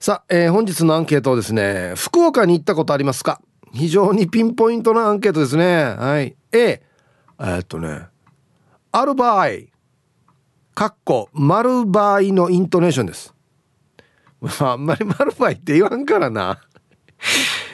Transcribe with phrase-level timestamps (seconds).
[0.00, 3.40] さあ、えー、本日のアンケートをですね福岡に行ったことありますか？
[3.72, 5.82] 非常にピンポイントなアンケートですね。
[5.82, 6.36] はい。
[6.52, 6.80] A
[7.40, 8.06] え、っとね
[8.92, 9.48] ある場合
[10.72, 13.34] かっこ丸場合のイントネーションです。
[14.60, 16.60] あんまり丸場合って言わんからな。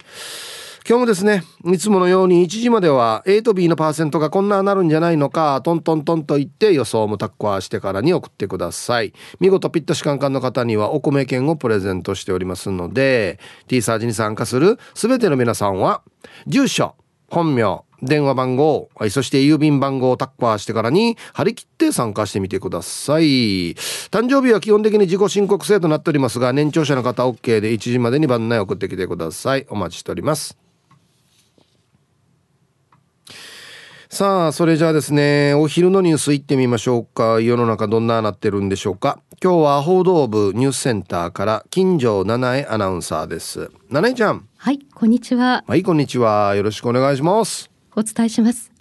[0.89, 9.13] 今日もですね、いつものように1時までは A と B のパーセントがこんななるんじゃないのか、トントントンと言って予想もタッコアしてからに送ってください。
[9.39, 16.03] 見事ピットシカンカンの方にはお米券をプレゼントしておりますので、T サージに参加する全ての皆さんは、
[16.49, 16.97] 住所、
[17.29, 23.75] 本名、電話番号、はい、そして郵便番号をタッパーしてからに張り切って参加してみてください。
[24.11, 29.67] 誕生日は基本的に自己申告制となっておりますが、年長者の方 OK で1時までに番内送ってきてください。
[29.71, 30.59] お待ちしております。
[34.11, 37.41] さあ、それじゃあですね、お昼のニュース行ってみましょうか。
[37.41, 39.21] 世の中どんななってるんでしょうか。
[39.43, 43.71] 今日は報道部ニュースセンターから金城七重アナウンサーです。
[43.89, 44.47] 七重ちゃん。
[44.59, 45.65] はい、こんにちは。
[45.67, 46.55] はい、こんにちは。
[46.57, 47.72] よろしくお願いします。
[47.95, 48.73] お伝えします。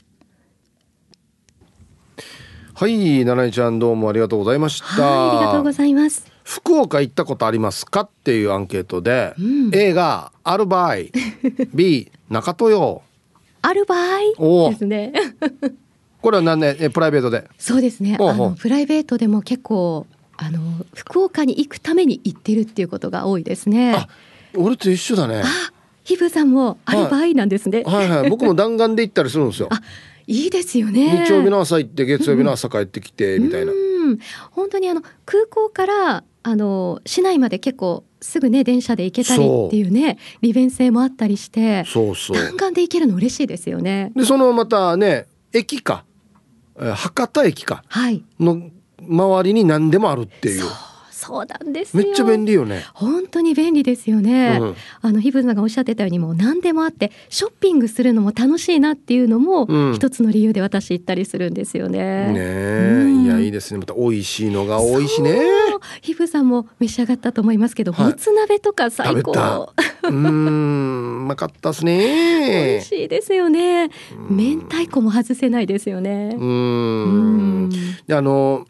[2.74, 5.38] はい、七重ちゃんどうもありがとうございました。
[5.38, 6.26] ありがとうございます。
[6.44, 10.96] 福岡行ったことありますかっていうアンケートで、うん、A がある場合
[11.74, 13.02] B 中豊。
[13.62, 15.14] ある場合ですね。
[16.22, 16.90] これは何ね？
[16.90, 17.48] プライベートで。
[17.58, 18.18] そうですね。
[18.20, 20.08] あのプライベートでも結構
[20.38, 20.60] あの
[20.96, 24.08] 福岡に行くために行ってるっていうことが多いですね。
[24.56, 25.44] 俺と一緒だね。
[25.46, 25.71] あ
[26.04, 28.22] ひぶさんもある場合なんですね、はい、はい。
[28.22, 29.68] はい僕も弾丸で行ったりするんですよ。
[29.72, 29.82] あ
[30.28, 31.26] いいですよね。
[31.26, 33.74] 日曜日の朝行って月曜日の朝帰ってきて、みたいな。
[34.52, 42.38] 本当にあの空港からあの市内まで結構すぐね電車で行けたりっていうね利便性もあったりしてそうそう。
[42.38, 44.12] 弾丸で行けるの嬉しいですよね。
[44.16, 46.06] でそのまたね駅か
[46.78, 47.84] 博多駅か
[48.40, 48.70] の
[49.02, 50.66] 周りに何でもあるっていう。
[50.66, 50.91] はい
[51.32, 52.84] そうなんですめっちゃ便利よね。
[52.94, 63.80] 本当に便利ですよね、うん、あのヒブさんがおっしゃってたようにもう何でもあってショッピングするのも楽しいなっていうのも一つの理由で私行ったりするんですよね、ね、うん、いやいいですね。
[63.80, 65.40] また美味しいのが多いしね。
[66.02, 69.74] ヒブさんも召し上がったと思いますけど、はい、もつ鍋とか最高。
[70.04, 71.22] うん。
[71.22, 72.74] うまかったですね。
[72.74, 73.90] 美味しいですよね。
[74.30, 76.36] 明太子も外せないですよね。
[76.38, 77.70] うん。
[78.06, 78.66] であの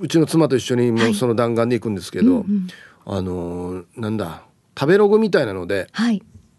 [0.00, 2.68] うちの妻と一緒にもうその弾丸で行くんですけど、はいうんうん、
[3.04, 4.42] あのなんだ
[4.78, 5.88] 食べログみたいなので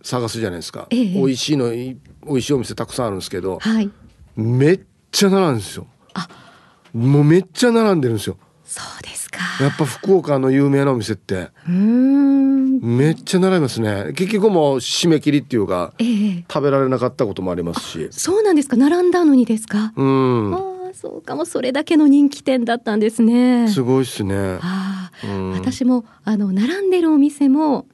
[0.02, 3.90] 探すじゃないですか、はい、美味しいの美味しいお店たくさんあるんですけど、はい、
[4.36, 4.80] めっ
[5.12, 5.88] ちゃ並んですよ。
[6.14, 6.28] あ。
[6.94, 8.38] もうめっちゃ並んでるんですよ。
[8.66, 9.40] そうですか。
[9.62, 14.14] やっぱ福岡の有名なお店ってめっちゃ並びますね。
[14.14, 18.08] 結局もう締め切りっていうか、えー、食べられなかったこともありますし。
[18.12, 18.76] そうなんですか。
[18.78, 19.94] 並んだのにですか？
[19.96, 23.68] うんそうかもそれだけの人気店だったんですね。
[23.68, 24.58] すごいっすね。
[24.62, 27.86] あうん、私もあの並んでるお店も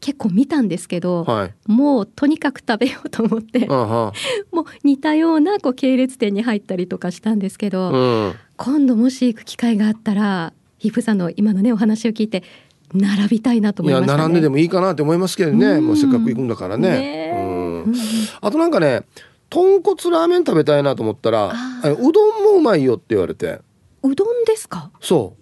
[0.00, 4.12] 結構見たんですけど、はい、もうとにかく食べようと思って も
[4.62, 12.42] う似たようなこう系列店に入ったりとかしたんですけど、うん、今度もし行く機会があったらヒフさんの今のねお話を聞いて
[12.94, 16.88] 並びたいなと思いまし、ね、並んででもいいかなって思いますけどね、うん、もうせっかく行くんだからね。
[16.88, 17.94] ねうん、
[18.40, 19.02] あとなんかね
[19.50, 21.52] 豚骨ラーメン食べたいなと思ったら
[21.82, 23.60] うどんもうまいよって言われて。
[24.02, 24.90] うどんですか？
[25.00, 25.36] そ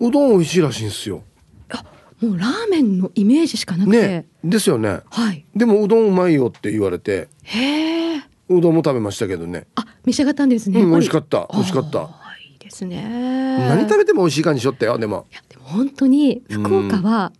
[0.00, 0.06] う。
[0.06, 1.22] うどん美味しいらしいんですよ。
[1.70, 1.82] あ
[2.20, 5.00] もうラーメンのイメージしかなくて、ね、ですよね。
[5.10, 5.46] はい。
[5.56, 7.28] でもうどんうまいよって言われて。
[7.44, 8.22] へえ。
[8.48, 9.66] うどんも食べましたけどね。
[9.76, 11.48] あ召し上がったんですね、うん、美味しかった。
[11.52, 12.10] 美味しかった。
[12.50, 13.56] いいですね。
[13.66, 15.26] 何食べても美味しい感じしょったよでも。
[15.30, 17.32] いやでも本当に福岡は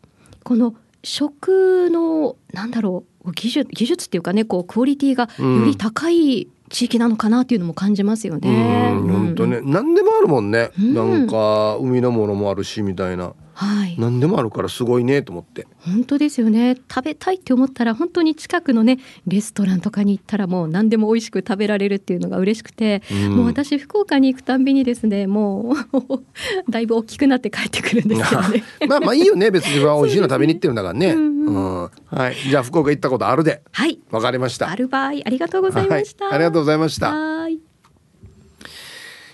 [0.44, 8.48] この食のなんだろう技術技術っていうかねこうクオリティがより高い地域なのかなっていうのも感じますよね。
[8.92, 13.34] 本当ね、何でもあるもんね、うん、なんか海のものもあるしみたいな。
[13.62, 15.66] はい、何でもあるからすごいねと思って。
[15.78, 16.74] 本当ですよね。
[16.74, 28.64] 食べたいって思ったら本当に近くのねレストランとかに行ったらもう何でも美味しく食べられるっていうのが嬉しくて、うん、もう私福岡に行くたんびにですねもうだいぶ大きくなって帰ってくるんですよね。
[28.88, 31.12] まあまあいいよね別に美味しいの食べに行ってるんだからね。
[31.12, 31.90] うん、は
[32.30, 32.36] い。
[32.48, 33.62] じゃあ福岡行ったことあるで。
[33.72, 33.98] はい。
[34.10, 34.70] わかりました。
[34.70, 37.12] ある場合ありがとうございました、はい、ありがとうございました。
[37.12, 37.71] はい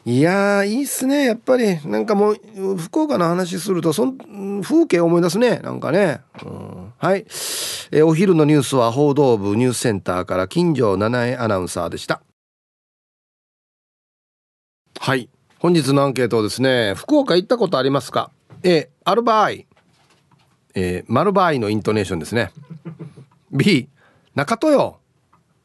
[0.08, 1.26] いやいいっすね。
[1.26, 5.58] やっぱりなんかもう福岡の話するとそん風景思い出すね。
[5.58, 7.26] なんかね、うん、はい、
[7.92, 12.22] えお昼のニュースは報道部ニュースセンターから金城七重アナウンサーでした。
[14.98, 15.28] はい。
[15.58, 16.94] 本日のアンケートですね。
[16.96, 18.30] 福岡行ったことありますか
[18.62, 22.50] ？A ある場合えー、丸場合のイントネーションですね。
[23.52, 23.90] B
[24.34, 25.00] 中戸よ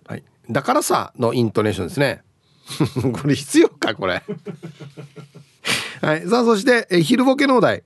[0.05, 0.23] はい。
[0.49, 2.23] だからさのイントネーションですね。
[3.21, 4.23] これ必要かこれ。
[6.01, 6.27] はい。
[6.27, 7.83] さあそしてえ昼ボケのお題。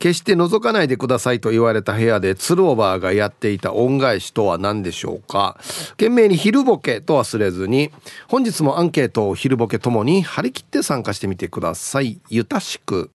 [0.00, 5.58] 決して覗かないでくださいと言われた部屋で鶴オーバーがやっていた恩返しとは何でしょうか。
[5.90, 7.90] 懸命に昼ボケと忘れずに
[8.26, 12.18] 本日もアンケートを昼ボケともに張り切って参加してみてください。
[12.30, 13.10] ゆたしく。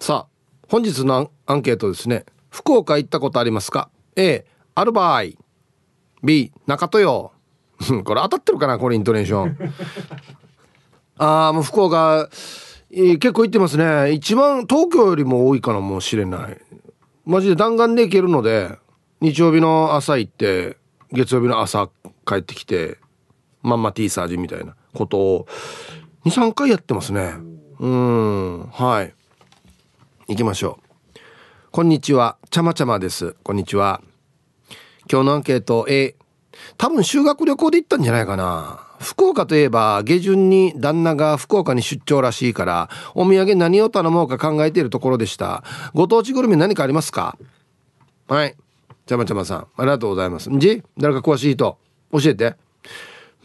[0.00, 2.24] さあ本日のアンケートですね。
[2.50, 4.44] 福岡行ったことありますか？A
[4.74, 5.26] ある場合
[6.24, 7.32] B 中戸よ
[8.04, 9.56] これ当たってるかなこれイントネーション。
[11.18, 12.28] ああもう福岡、
[12.90, 14.12] えー、結構行ってますね。
[14.12, 16.58] 一番東京よりも多いかなもしれない。
[17.24, 18.78] マジで弾丸で行けるので
[19.20, 20.76] 日曜日の朝行って
[21.12, 21.90] 月曜日の朝
[22.26, 22.98] 帰ってきて
[23.62, 25.46] まんま T サージみたいなことを
[26.24, 27.34] 23回やってますね。
[27.78, 28.66] うん。
[28.66, 29.14] はい。
[30.28, 30.78] 行きましょ
[31.14, 31.20] う。
[31.70, 32.38] こんにちは。
[32.50, 33.36] ちゃまちゃまです。
[33.42, 34.02] こんにちは。
[35.10, 36.16] 今日のアンケート A
[36.76, 38.84] 多分修学旅行で行ったんじゃないかな。
[39.00, 45.62] 福岡といえば下旬に旦那が福岡に出張らしいからお土産何を頼もうか考えているところでした。
[45.94, 47.38] ご当地グルメ何かありますか？
[48.26, 48.56] はい。
[49.06, 50.50] ちゃまちゃまさんありがとうございます。
[50.50, 50.58] ん？
[50.58, 50.82] じ？
[50.98, 51.78] 誰か詳しいと
[52.12, 52.56] 教えて。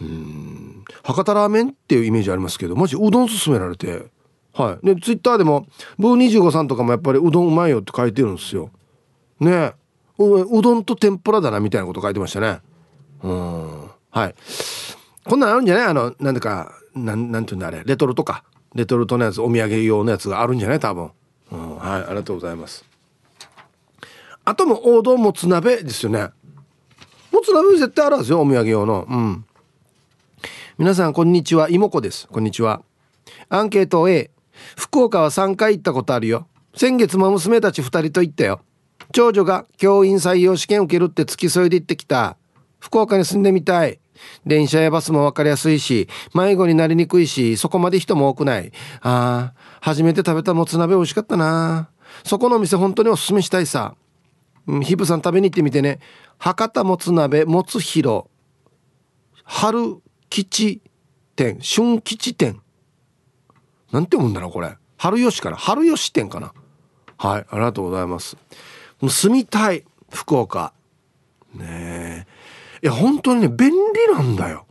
[0.02, 0.84] うん。
[1.04, 4.08] 博多ラーメンっていうイメージありますけどマジうどん勧められて。
[4.54, 4.86] はい。
[4.86, 5.68] でツイッターでも
[6.00, 8.72] ブー25さんとかもやっぱりうどんうまいよって書いてるんですよ。
[9.40, 9.74] ね。
[10.18, 12.60] うどんと天ぷらだなみたいなこと書いてましたね。
[13.24, 13.90] うん。
[14.12, 14.36] はい。
[15.26, 15.86] こんなんあるんじゃない？
[15.86, 17.84] あのなんでかなんなんていうんだあれ？
[17.86, 18.44] レトルトか？
[18.76, 20.80] レトルトのやつお土産用のやつがあるんじゃない？
[20.80, 21.12] 多分、
[21.52, 22.04] うん、はい。
[22.04, 22.86] ありがとうございます。
[24.46, 26.30] あとも王道もつ鍋ですよね。
[27.32, 29.08] もつ鍋絶対あるんですよお土産用の。
[29.10, 29.46] うん。
[30.78, 31.70] 皆さんこんにちは。
[31.70, 32.28] 妹子です。
[32.28, 32.82] こんにちは。
[33.48, 34.32] アンケート A
[34.76, 36.48] 福岡は3回行ったことあるよ。
[36.76, 38.62] 先月も娘たち2人と行ったよ。
[39.12, 42.36] 長女が教員採用試験受けるって付き添いで行ってきた。
[42.84, 43.98] 福岡に住んでみたい。
[44.46, 48.74] 電車やバスも分かりやすいし、迷子になりにくいし、そこまで人も多くない。
[49.00, 51.90] ああ、初めて食べたもつ鍋美味しかったな。
[52.26, 53.96] そこのお店本当におすすめしたいさ。
[54.68, 56.00] うん、ヒブさん食べに行ってみてね。
[56.38, 58.30] 博多もつ鍋もつひろ。
[59.46, 60.82] 春吉
[61.38, 62.62] 店、春吉店。
[63.94, 64.76] なんて読むんだろう、これ。
[64.98, 66.54] 春吉かな春吉店かな
[67.18, 68.36] はい、ありがとうございます。
[69.00, 70.74] もう住みたい、福岡。
[71.54, 72.33] ねえ。
[72.84, 74.68] いや本当にね便利なんだよ。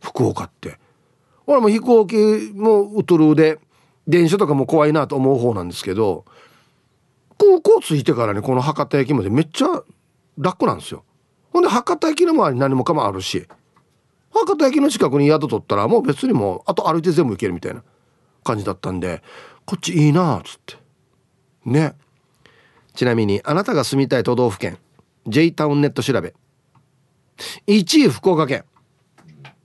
[0.00, 0.78] 福岡って。
[1.46, 3.58] 俺も飛行機もうとるで
[4.06, 6.24] 電車とかも怖いなと思う方なんですけど
[7.38, 9.82] 空港着いてからねこの博多駅までめっちゃ
[10.38, 11.04] 楽なんですよ。
[11.52, 13.46] ほんで博多駅の周り何もかもあるし
[14.32, 17.82] 博多駅の近くに宿取ったらもう別にもうあと歩いて全部行けるみたいな
[18.44, 19.22] 感じだったんで
[19.66, 20.76] こっちいいなっつって。
[21.64, 21.94] ね。
[22.94, 24.78] ちなみにあなたが住みたい都道府県
[25.26, 26.34] J タウンネット調べ。
[27.66, 28.64] 1位福岡県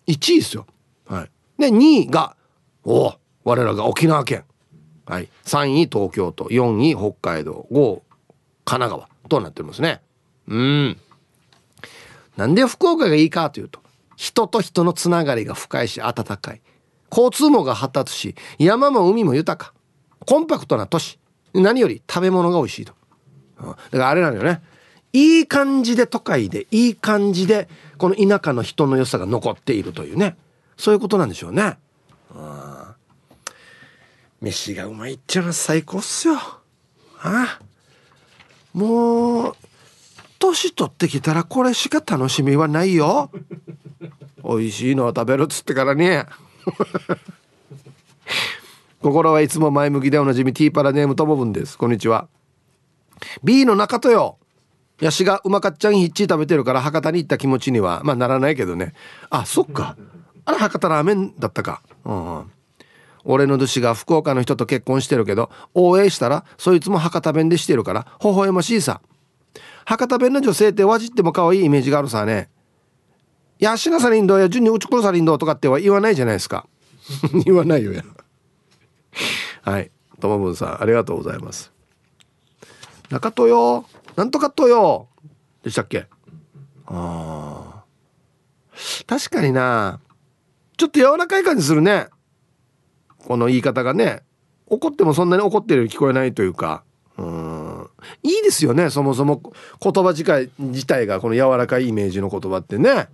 [0.08, 0.66] 1位ですよ。
[1.08, 1.62] はい。
[1.62, 2.36] で2位が
[2.84, 4.44] お我らが沖縄県。
[5.06, 5.30] はい。
[5.46, 6.46] 3位東京都。
[6.46, 7.68] 4位北海道。
[7.72, 8.02] 5
[8.66, 9.10] 神奈川。
[9.30, 10.02] となっておりますね。
[10.48, 10.98] うん。
[12.38, 13.82] なんで福岡がいいかというと
[14.16, 16.62] 人と人のつながりが深いし温かい。
[17.10, 19.74] 交通網が発達し山も海も豊か。
[20.26, 21.20] コンパクトな都市。
[21.54, 22.94] 何より食べ物が美味しいと。
[23.60, 24.62] だからあれなのよね
[25.14, 30.36] いい感じで都会でいい感じでこの田舎の人の良さが残っているというね
[30.78, 31.78] そういうことなんでしょうね。
[34.40, 36.36] 飯がうまいっちゃうのは最高っすよ。
[36.36, 36.62] あ
[37.20, 37.60] あ
[38.74, 39.56] もう
[40.38, 43.32] 年取ってきたらこれしか楽しみはないよ。
[44.44, 46.26] 美味しいのを食べるっつってからね。
[49.02, 51.78] 心はいつも前向きでおなじみティーパラネームともぶんです。
[51.78, 52.28] こんにちは。
[53.44, 54.38] B の中戸よ。
[55.02, 58.94] ヤシがうまかっちゃんひっち食べてるから博多に行った気持ちにはまあならないけどね。
[59.30, 59.96] あそっか。
[60.46, 61.82] あれ博多ラーメンだったか。
[62.06, 62.52] うん、
[63.24, 69.02] 俺の弟子が福岡の人と結婚してるけど応援したらそいつも博多弁でしてるから微笑ましいさ。
[69.86, 72.50] 博多弁の女性ってわじっても可愛いイメージがあるさね。
[73.60, 76.68] やしなさりんどや順にうちころさりんどとかっては言わないじゃないですか。
[77.46, 78.04] 言わないよや。
[79.62, 79.92] はい。
[80.20, 81.72] ともぶんさんありがとうございます。
[83.10, 83.86] 中戸よ。
[84.18, 85.08] なんとかとよ。
[85.64, 86.08] でしたっけ？
[86.88, 87.84] あ
[89.06, 90.00] 確かにな。
[90.76, 92.08] ちょっと柔らかい感じするね。
[93.20, 94.24] この言い方がね。
[94.66, 96.84] 怒ってもそんなに怒ってるように聞こえないというか。
[97.18, 97.90] うん。
[98.24, 99.42] いいですよねそもそも。
[99.82, 103.08] 言葉自体自体がこの柔らかいイメージの言葉ってね、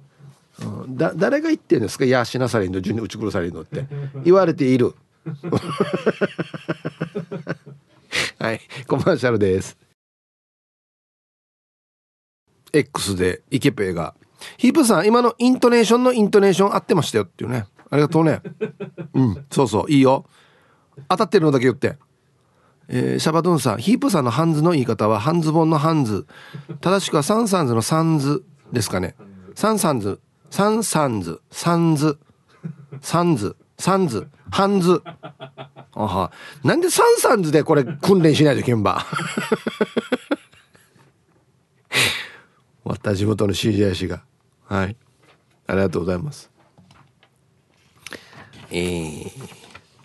[0.61, 3.85] うん、だ誰が言ってるんですか「いやしなされんの順に打ち殺されるの」って。
[4.23, 4.93] 言われている。
[8.39, 9.77] はいコマーシャルです。
[12.73, 14.15] X でイケペイが
[14.57, 17.65] 「ヒープさん今のイントネーションのイントネーション合ってましたよ」っていうね。
[17.89, 18.41] ありがとうね。
[19.13, 20.25] うんそうそういいよ。
[21.07, 21.97] 当たってるのだけ言って。
[22.89, 26.25] えー、シャバドゥンさんヒープさんのハンズの言い方は半ズボンのハンズ。
[26.81, 29.15] 正しくはサンサンズのサンズですかね。
[29.55, 30.19] サンサンズ。
[30.49, 31.41] サンサンズ。
[31.51, 32.17] サンズ。
[33.01, 33.55] サンズ。
[33.77, 34.27] サンズ。
[34.49, 35.01] ハンズ。
[35.05, 36.31] あは。
[36.63, 39.05] なんでサンサンズでこれ訓練しないといけんば
[42.83, 44.23] また地元の CJI が。
[44.65, 44.95] はい。
[45.67, 46.51] ありがとうございます。
[48.71, 49.29] えー、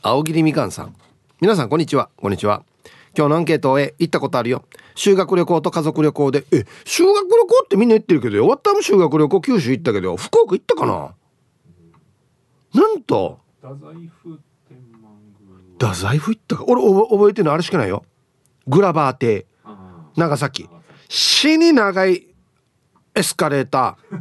[0.02, 0.94] 青桐みかんさん。
[1.40, 2.11] 皆さんこんにちは。
[2.16, 2.62] こんにちは。
[3.16, 4.64] 今日のアンケートへ行ったことあるよ。
[4.94, 6.44] 修学旅行と家族旅行で。
[6.52, 11.14] え修学旅行ってみんな行ってるけど終わったも修学旅行九州行ったけど福岡行ったかな？
[12.80, 13.40] なんと。
[13.61, 14.38] 太宰府
[15.80, 16.64] 太宰府行ったか？
[16.68, 18.04] 俺覚えてるのあれしかないよ。
[18.68, 19.47] グラバー邸。
[20.16, 20.68] 長崎。
[21.08, 22.27] 死に長い
[23.18, 24.16] エスカレーター。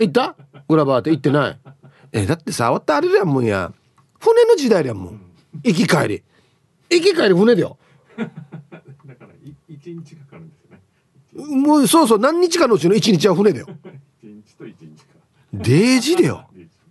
[0.00, 0.34] 行った？
[0.68, 1.58] グラバー邸行ってない？
[2.12, 3.72] えだってさ終わったあれやんもんや。
[4.18, 5.20] 船の時代やんもん。
[5.62, 6.22] 行き帰り。
[6.90, 7.78] 行き帰り船だよ。
[8.18, 8.32] だか
[9.20, 9.28] ら
[9.68, 10.54] 一日かかるんで
[11.34, 11.56] すよね。
[11.64, 13.66] もうそうそう何日かのうちの一日は船だよ。
[14.22, 15.12] 一日と一日か。
[15.52, 16.46] デージだよ。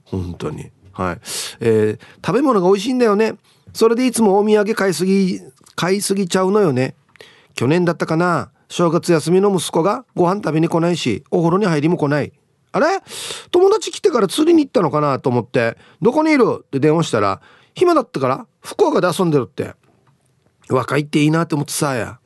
[0.05, 0.71] 本当に。
[0.93, 1.19] はい、
[1.61, 3.35] えー、食べ物が美味しいんだよね。
[3.73, 5.39] それでいつもお土産買いすぎ
[5.75, 6.95] 買いすぎちゃうのよね。
[7.55, 12.31] 去年だったかな正月休みの息子がご飯食べに来ないしお風呂に入りも来ない。
[12.71, 12.85] あれ？
[13.51, 17.41] 友達来てから釣りに行ったのかなと思って「どこにいる?」って電話したら
[17.75, 19.75] 「暇だったから福岡で遊んでる」って。
[20.69, 22.19] 若いっていいなって思ってさや。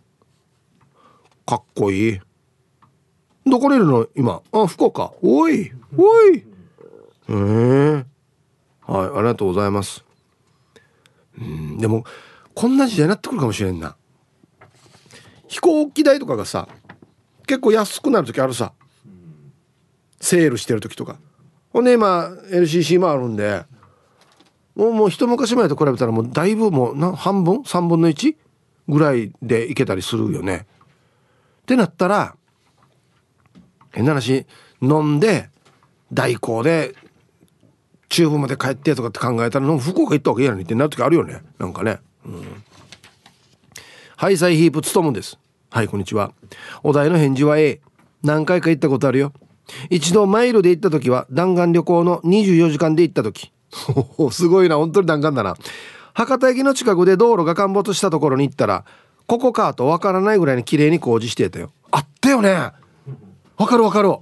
[1.47, 2.19] かっこいい。
[3.47, 4.07] どこにいるの？
[4.15, 4.43] 今。
[4.51, 5.13] あ福岡。
[5.23, 6.37] おいおい。
[6.37, 6.43] へ
[7.27, 8.05] え
[8.85, 10.05] はいありがとうございます。
[11.39, 12.05] うんでも
[12.53, 13.95] こんな時代になってくるかもしれんな。
[15.55, 16.67] 飛行機代とかがさ
[17.47, 18.73] 結構安くなる時あるさ。
[20.19, 21.17] セールしてる時とか。
[21.71, 23.63] ほんで今 LCC もあるんで
[24.75, 28.35] もうもう一昔前と比べたらもうだいぶもうな半分？3分の1
[28.89, 30.67] ぐらいでいけたりするよね。
[31.61, 32.35] ってなったら
[33.93, 34.45] 変な話
[34.81, 35.49] 飲んで
[36.11, 36.95] 代行で
[38.09, 41.41] 中部まで帰ってとかって考えたら福岡行ったわけやのにってなる時あるよね。
[41.59, 41.99] なんかね。
[42.25, 42.63] うん、
[44.17, 45.39] ハイサイヒープつとむです。
[45.75, 46.31] はいこんにちは。
[46.83, 47.81] お題の返事は A
[48.23, 49.33] 何回か行ったことあるよ。
[49.89, 53.51] 一度マイルで行った時は弾丸旅行の24時間で行った時。
[54.31, 55.57] すごいな本当に弾丸だな。
[56.13, 58.85] 博多駅の近くで道路が陥没したところに行ったら
[59.27, 61.71] ここかとわからないぐらいに綺麗に工事してたよ。
[61.91, 62.71] あったよね。
[63.57, 64.15] わかるわかる。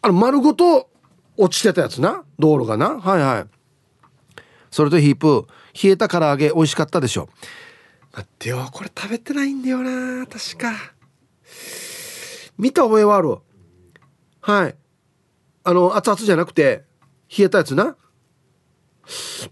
[0.00, 0.88] あの丸ごと
[1.36, 2.22] 落ちてたやつな。
[2.38, 2.98] 道路がな。
[2.98, 3.46] はいはい。
[4.70, 7.28] それとヒープ冷えた唐揚げ美味しかったでしょ。
[8.16, 10.72] 待ってよこれ食べてないんだよな確か。
[12.56, 13.36] 見た覚えはある
[14.40, 14.74] はい。
[15.64, 16.84] あの熱々じゃなくて
[17.36, 17.94] 冷えたやつな。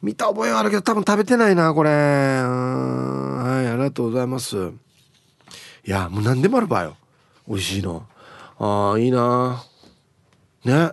[0.01, 1.91] 見た覚えはあるけど多分食べてないなこれ。
[1.91, 4.57] はいありがとうございます。
[4.57, 4.71] い
[5.91, 6.97] やもう何でもあるばよ。
[7.47, 8.07] 美味しいの。
[8.59, 9.63] ああいいな。
[10.65, 10.93] ね。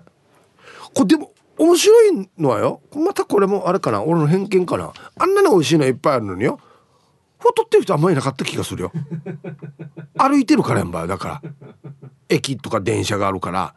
[0.93, 2.81] これでも面白いのはよ。
[2.93, 4.03] またこれもあれかな。
[4.03, 4.91] 俺の偏見かな。
[5.17, 6.59] あんなに美味しいのいっぱいあるのによ。
[7.49, 8.91] 太ってる人あんまりなかった気がするよ。
[10.17, 11.41] 歩いてるからやんばだから
[12.29, 13.73] 駅とか電車があるから。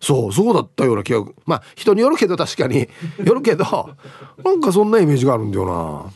[0.00, 1.24] そうそうだったような気が。
[1.46, 2.88] まあ人によるけど確かに。
[3.24, 3.64] よるけど
[4.44, 6.12] なんかそんなイメージがあるんだよな。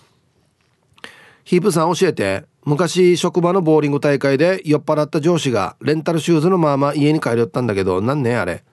[1.45, 2.45] ヒープさん教えて。
[2.65, 8.65] 昔職場のボーリング大会で酔っ払った上司がレンタルシューズのまま家に帰りよったんだけど何ねあれ。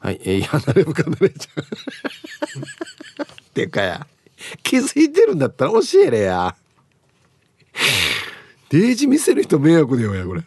[0.00, 1.64] はいえー、離れるか離れちゃう。
[3.54, 4.06] てかや。
[4.62, 6.54] 気づいてるんだったら教えれや。
[8.70, 10.42] デージ見せる人迷惑だよやこれ。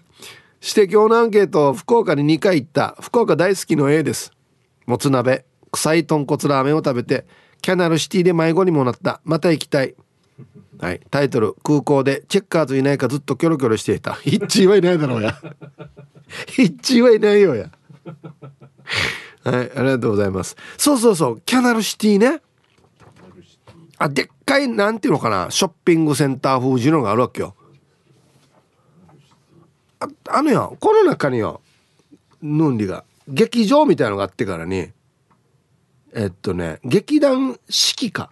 [0.61, 2.95] 指摘のアンケート福岡に2回行った。
[3.01, 4.31] 福岡大好きの A です。
[4.85, 5.45] もつ鍋。
[5.71, 7.25] 臭い豚骨ラーメンを食べて
[7.63, 9.21] キャナルシティで迷子にもなった。
[9.23, 9.95] また行きたい。
[10.79, 11.01] はい。
[11.09, 11.55] タイトル。
[11.63, 14.13] 空港でチェッカーズいないかずっとキョロキョロしていた。
[14.15, 15.39] ヒッチーはいないだろうや。
[16.47, 17.71] ヒッチーはいないよや。
[19.43, 19.71] はい。
[19.75, 20.55] ありがとうございます。
[20.77, 21.41] そうそうそう。
[21.41, 22.41] キャナルシティね。
[23.97, 27.55] あでっかいなんていうのかなショッピングセンター風じのがあるわけよ。
[29.99, 31.61] ああのよこの中によ
[32.41, 34.89] ヌンリが劇場みたいのがあってからに
[36.13, 38.29] えっとね劇団四季か。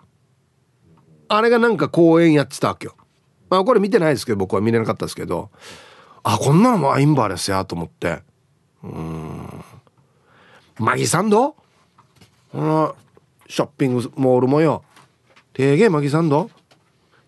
[1.28, 2.96] あれがなんか公演やってたわけよ。
[3.50, 5.50] まあこれ見てないですけど僕は見れなかったですけど
[6.24, 8.22] あこんなのもアインバーレスやと思って。
[8.84, 9.64] うん。
[10.78, 11.56] マギサンド
[12.52, 12.96] この
[13.48, 14.84] ショッピングモールもよ。
[15.54, 16.50] げえマギサンド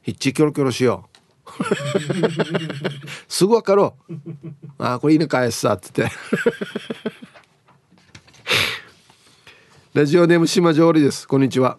[0.01, 1.13] ヒッチキョロキョロしよう
[3.27, 4.13] すぐ分かろう
[4.79, 6.07] あこれ犬返すさっつって
[9.93, 11.77] ラジオネーム島上りですこんにちは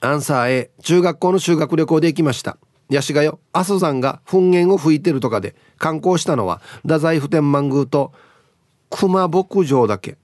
[0.00, 2.58] アンサー A 中学校の修学旅行で行きました
[2.90, 8.12] ヤシがよ阿蘇山が噴煙を吹いてるとかで観光したのは太宰府天満宮と
[8.90, 10.16] 熊牧場だけ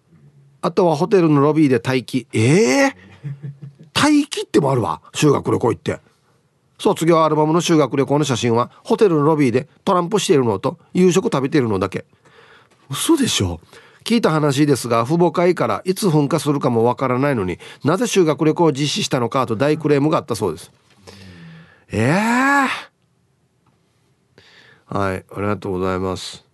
[0.62, 3.59] あとはホテルのロビーで待機ええー、
[3.94, 6.00] 待機ってもあるわ修学旅行行って。
[6.78, 12.06] 卒業アルバムの修学旅行の写真はホテルのロビーでトランプしているのと夕食食べているのだけ。
[12.88, 13.60] 嘘でしょ。
[14.04, 20.72] 聞いた話ですが父母会からいつ噴火するかもわからないのになぜ修学旅行を実施したのかと大クレームがあったそうです。
[21.92, 26.44] ええー、はいありがとうございます。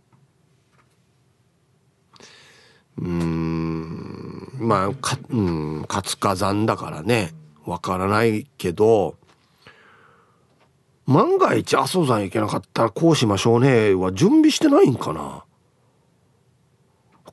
[2.98, 4.25] うん。
[4.58, 7.32] まあかうん活火山だからね。
[7.64, 9.16] わからないけど
[11.04, 15.44] 万が一阿蘇山行けなかったらこうしましょうねは準備してないんかな。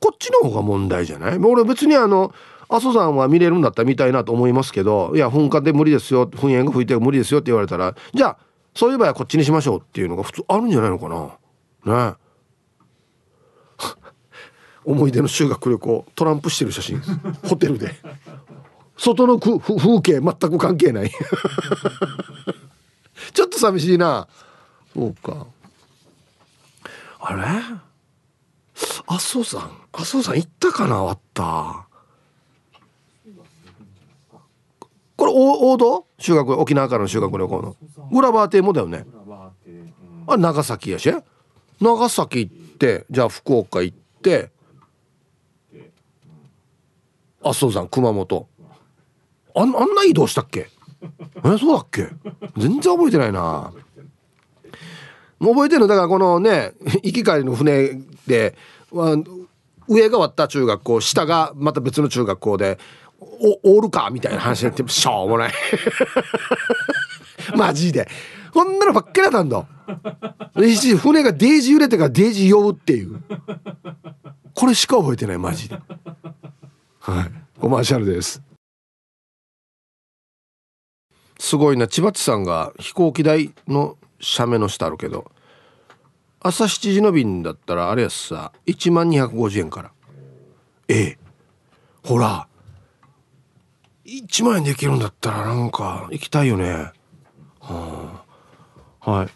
[0.00, 1.38] こっちの方が問題じゃない？
[1.38, 2.34] 俺別にあの
[2.68, 8.38] 阿蘇山は見れるんだったら見たいなと思いますけどいや噴火で無理ですよ噴煙が吹いて無理ですよって言われたらじゃあ
[8.74, 11.08] そういう場合はこっちにしましょうっていうのが普通あるんじゃないのか
[11.84, 12.10] な？
[12.10, 12.14] ね。
[14.84, 17.00] 思い出の修学旅行トランプしてる写真。
[17.48, 17.94] ホテルで。
[18.96, 19.58] 外の風
[20.02, 21.10] 景全く関係ない。
[23.32, 24.28] ちょっと寂しいな。
[24.94, 25.46] そうか。
[27.20, 27.42] あれ？
[29.06, 31.86] 阿蘇山阿蘇山行ったかなあった？
[35.16, 36.06] これ王道？
[36.18, 37.76] 修学沖縄からの修学旅行の。
[38.12, 39.04] グラバー邸もだよね。
[40.26, 41.12] あ長崎やし？
[41.80, 44.50] 長崎行ってじゃあ福岡行って
[47.44, 48.48] 阿蘇山熊本。
[49.56, 50.68] ああんな移動したっけ？
[51.44, 52.08] えそうだっけ？
[52.56, 53.72] 全然覚えてないな。
[55.38, 55.86] もう覚えてるの？
[55.86, 58.56] だからこのね 行き帰りの船で
[58.92, 59.24] 上が
[59.88, 62.78] 終わった中学校下がまた別の中学校で
[63.62, 64.10] おおるか？
[64.10, 65.52] みたいな話になってしょうもない。
[67.56, 68.08] マジで。
[68.52, 69.66] こんなのばっかりだったんだ。
[70.54, 73.20] 船がデージ揺れてからデージ酔うっていう。
[74.54, 75.76] これしか覚えてないマジで。
[77.06, 77.60] はい。
[77.60, 78.40] コマーシャルです。
[81.38, 81.86] すごいな。
[81.86, 85.30] 千葉地さんが飛行機代の写メの下あるけど
[86.40, 89.92] 朝7時の便だったらあれやさ1万250円から。
[90.88, 91.18] ええ。
[92.02, 92.48] ほら。
[94.06, 96.90] 1万円できるんだったらなんか行きたいよね。
[97.60, 98.24] は
[99.02, 99.10] あ。
[99.10, 99.28] はい。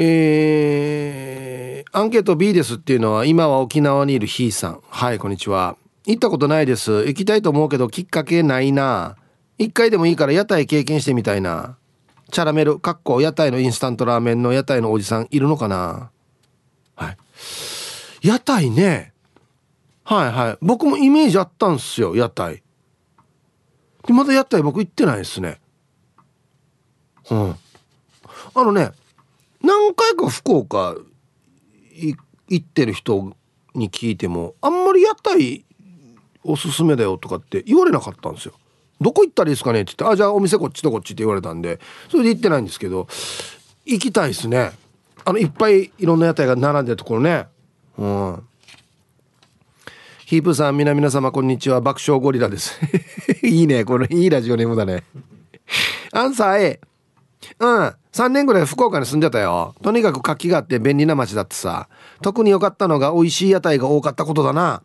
[0.00, 4.80] えー、アンケート B ですっていうのは今は沖縄にいるひーさん。
[4.88, 5.76] はいこんにちは。
[6.06, 7.04] 行ったことないです。
[7.06, 9.16] 行きたいと思うけどきっかけないな。
[9.58, 11.76] 一回でもいいから屋台経験してみたいな。
[12.30, 16.12] チャラメルかっこ屋台のインスタントラーメンの屋台のおじさんいるのかな。
[16.94, 17.16] はい。
[18.22, 19.12] 屋台ね。
[20.04, 20.58] はいはい。
[20.62, 22.62] 僕もイメージあったんすよ屋台。
[24.06, 25.58] でまだ屋台僕行ってないですね。
[27.32, 27.56] うん。
[28.54, 28.92] あのね
[29.62, 30.96] 何回か福岡
[31.96, 32.16] 行
[32.54, 33.36] ってる人
[33.74, 35.64] に聞いてもあんまり屋台
[36.44, 38.54] おすすめだよとかって言われなかったんですよ
[39.00, 43.06] どこ行ったらいいですかねって言って、あ、じゃあお店こっちとこっちって言われたんで、それで行ってないんですけど、
[43.84, 44.72] 行きたいですね。
[45.24, 47.46] あの、いっぱいいろんな屋台が並んでるところね。
[47.96, 48.42] うん。
[50.26, 51.80] ヒープさん、皆々様、こんにちは。
[51.80, 52.78] 爆笑ゴリラです。
[53.46, 53.84] いいね。
[53.84, 55.04] これ、いいラジオネームだね。
[56.12, 56.80] アンサー A。
[57.58, 57.94] うん。
[58.12, 59.74] 3年ぐらい福岡に住んでたよ。
[59.82, 61.88] とにかく活気があって便利な街だってさ。
[62.22, 64.82] 特に良かったのが美味しい屋台が多かったことだな。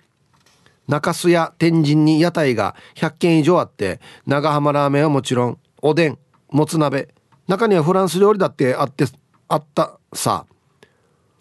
[0.88, 7.10] 中洲や天神に屋台が100軒以上あって長浜ラーメンはもちろんおでんもつ鍋
[7.48, 9.06] 中にはフランス料理だってあって
[9.48, 10.46] あったさ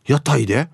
[0.06, 0.68] 屋台で、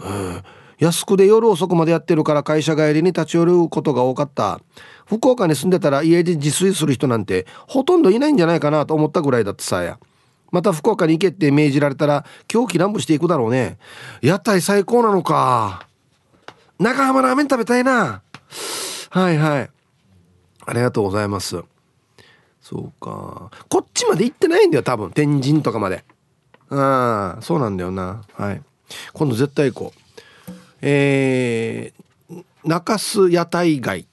[0.00, 0.42] えー、
[0.80, 4.60] 安くで夜遅くまでやってるから会社帰りに立ち寄ることが多かった。
[5.04, 9.98] 福岡に住んでたら家で自炊する人なんてほとんどいないんじゃないかなと思ったぐらいだってさや。
[10.50, 13.78] また福岡に行けって命じられたら狂気乱舞していくだろうね。
[14.22, 15.86] 屋台最高なのか。
[16.78, 18.22] 長浜ラーメン食べたいな。
[19.10, 19.70] はいはい。
[20.66, 21.62] ありがとうございます。
[22.62, 23.50] そうか。
[23.68, 25.10] こっちまで行ってないんだよ多分。
[25.10, 26.04] 天神とかまで。
[26.70, 28.22] ああそうなんだよな。
[28.32, 28.62] はい。
[29.12, 30.09] 今度絶対行こう。
[30.82, 34.06] えー、中洲屋台街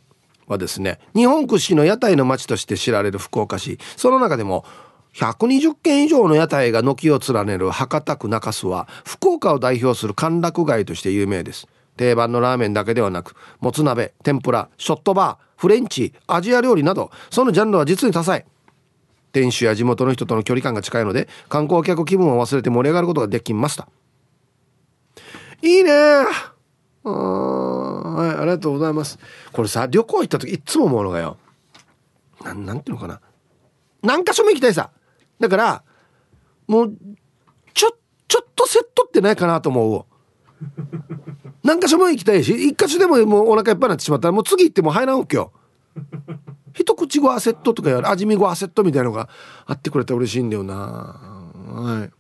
[0.48, 3.78] はですね日本屈指の屋台の街として知られる福岡市。
[3.96, 4.66] その中でも
[5.14, 11.68] 120軒以上の屋台が軒を連ねる博多区中洲は福岡を代表する歓楽街として有名です。
[11.98, 18.46] 定番のラーメンだけではなくもつ鍋天ぷらショットバーフレンチアジア料理などそのジャンルは実に多彩。
[19.34, 23.88] 店主や地元の人との距離感が近いので観光客気分を忘れて盛り上がることができました。
[25.62, 25.92] いいね
[27.08, 29.20] あはいありがとうございます。
[29.52, 31.38] これさ旅行行った時いつも思うのがよ。
[32.44, 33.20] なんなんていうのかな。
[34.02, 34.92] 何箇所も行きたいさ。
[35.40, 35.84] だから
[36.68, 36.98] もう
[37.74, 40.06] ちょちょっとセットってないかなと思う。
[41.64, 45.52] 何箇所も行きたいし一箇所でももうお腹いっぱいになってしまったらもう次行っても入らんわけよ。
[46.74, 48.10] 一口ごアセットとかやる。
[48.10, 49.30] 味見ごアセットみたいのが
[49.66, 50.76] あってくれたら嬉しいんだよな。
[50.76, 52.17] はい。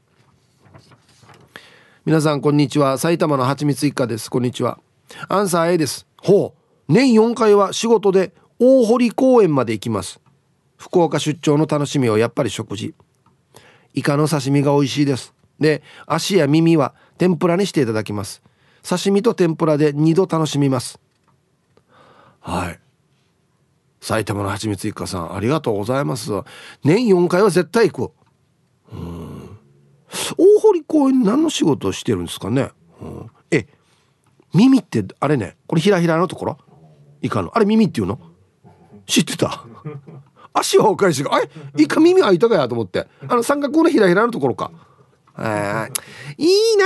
[2.08, 2.98] 皆さんこんにちは。
[2.98, 4.32] 埼玉のはちみつ一家です。
[4.32, 4.80] こんにちは。
[5.28, 6.08] アンサー A です。
[6.16, 6.94] ほう。
[6.94, 10.22] 年4回は仕事で大堀公園まで行きます。
[10.78, 12.96] 福岡出張の楽しみはやっぱり食事。
[13.94, 15.34] イカの刺身が美味しいです。
[15.60, 18.42] で足や耳は天ぷらにしていただきます。
[18.88, 21.02] 刺身と天ぷらで2度楽しみます。
[22.40, 22.80] はい。
[24.00, 26.32] 埼玉のはちみつ一家さんありがとうございます。
[26.86, 28.12] 年4回は絶対行
[28.94, 28.94] く。
[28.94, 29.47] うん。
[30.38, 33.68] 大堀公園何の仕事をしてるんですかね、うん、え
[34.54, 36.58] 耳ってあれねこれひらひらのところ？
[37.22, 37.52] イカの。
[37.56, 38.20] あれ耳っていうの？
[39.06, 39.66] 知ってた？
[40.54, 41.50] 足はお返しがあれ？
[41.78, 43.08] イカ耳開いたかやと思って。
[43.28, 44.72] あの三角のひらひらのところか。
[45.40, 45.88] え
[46.38, 46.86] いいな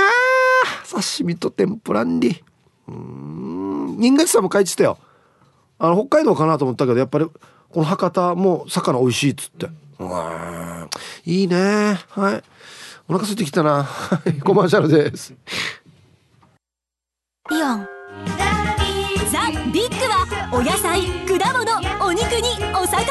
[0.90, 2.42] 刺身と天ぷらんり。
[2.88, 3.96] うん。
[3.98, 4.98] 新垣さんも書いてたよ。
[5.78, 9.68] あの北海道かなと思ったけどやっぱりこの博多も魚美味しいっつって。
[11.24, 12.42] いいねはい
[13.12, 13.86] お腹空いてきたな。
[14.42, 15.34] コマーシャルです。
[17.50, 17.88] イオン。
[19.30, 23.04] ザ・ビッグはお野菜果物お肉にお魚。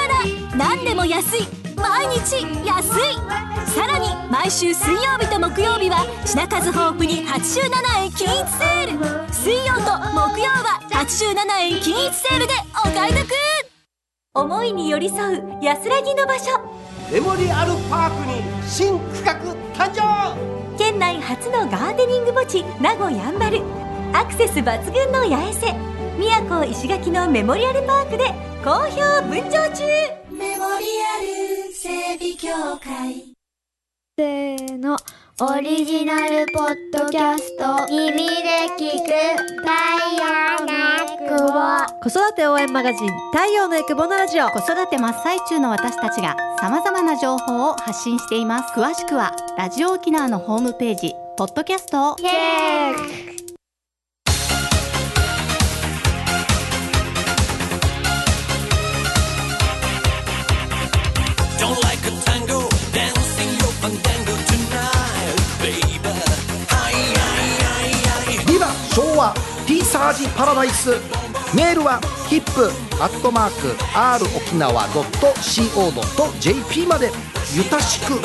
[0.58, 1.48] 何でも安い。
[1.76, 3.70] 毎日安い。
[3.70, 9.32] さらに毎週水曜日と木曜日は品数豊富に87円均一セール。
[9.32, 13.61] 水曜と木曜は87円均一セールでお買い得。
[14.34, 16.52] 思いに寄り添う安らぎの場所。
[17.12, 19.36] メモリアルパークに新区画
[19.74, 20.78] 誕生。
[20.78, 23.62] 県内初のガーデニング墓地名護やんばる
[24.14, 25.76] アクセス抜群の八重瀬。
[26.18, 28.24] 宮古石垣のメモリアルパークで
[28.64, 29.84] 好評分譲中。
[30.32, 33.34] メモリアル整備協会。
[34.18, 34.96] せーの
[35.44, 37.88] オリジナルポッドキャスト。
[37.90, 38.36] 耳で
[38.78, 39.08] 聞く
[39.62, 39.72] 太
[40.16, 41.58] 陽のエクボ
[42.04, 44.50] 子育て応援マガジン太陽のエクボのラジオ。
[44.50, 48.80] 子育て真っ最中の私たちが様々な情報を発信しています。
[48.80, 52.16] 詳しくはラジオ沖縄のホームページポッドキャストを。
[52.18, 53.41] チェック
[69.22, 69.36] は
[69.68, 70.90] T サージパラダイス
[71.56, 77.12] メールはヒップアットマーク r 沖縄 .co.jp まで
[77.56, 78.20] ゆたしく。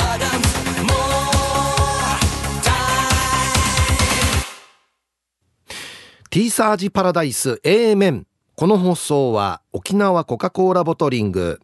[6.31, 8.27] ティーサージパラダイス A 面。
[8.55, 11.61] この放送は沖縄コカ・コーラボトリング。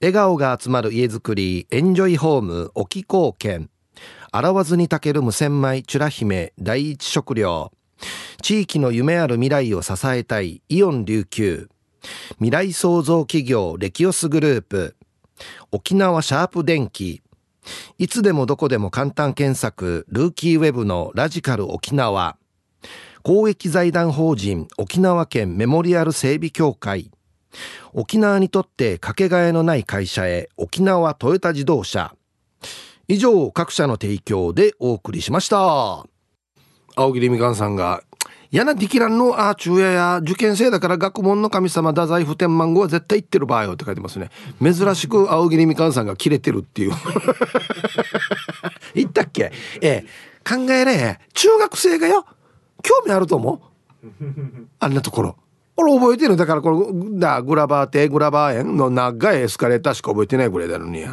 [0.00, 3.68] 笑顔が集まる家づくりエンジョイホーム沖貢献
[4.32, 7.72] 洗わずに炊ける無洗米チュラ姫第一食料。
[8.42, 11.68] 地域の夢ある未来を支えたいイオン琉球。
[12.34, 14.96] 未来創造企業レキオスグループ。
[15.70, 17.22] 沖縄シャープ電機。
[17.98, 20.06] いつでもどこでも簡単検索。
[20.08, 22.36] ルーキーウェブのラジカル沖縄。
[23.22, 27.10] 公益財団法人沖縄県メモリアル整備協会。
[27.92, 32.14] 沖縄にとってかけがえのない会社へ沖縄トヨタ自動車。
[33.08, 36.06] 以上各社の提供でお送りしました。
[36.96, 38.02] 青桐みかんさんが
[38.50, 44.30] やなディキランのあ昼夜や受験生だから学問の神様太宰府天満宮は絶対行ってる場合よって書いてますね。
[44.60, 46.92] 珍しく青桐みかんさんが切れてるっていう。
[48.94, 49.52] 言ったっけ？
[49.80, 50.06] ええ。
[50.44, 52.24] 考えれ中学生がよ？
[52.82, 53.62] 興味あると思
[54.02, 54.08] う？
[54.80, 55.36] あんなところ。
[55.76, 61.04] 俺覚えてるだからこのだグラバー亭グラバー園の長いエスカレーターしか覚えてないぐらいだのに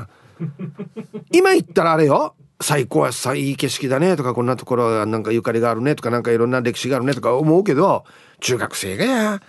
[1.31, 2.35] 今言ったらあれよ。
[2.59, 8.03] 最高やさいい景色だねとかこんなところはなんかゆかりがあるねとかなんかいろんな歴史があるねとか思うけど
[8.39, 9.41] 中学生がや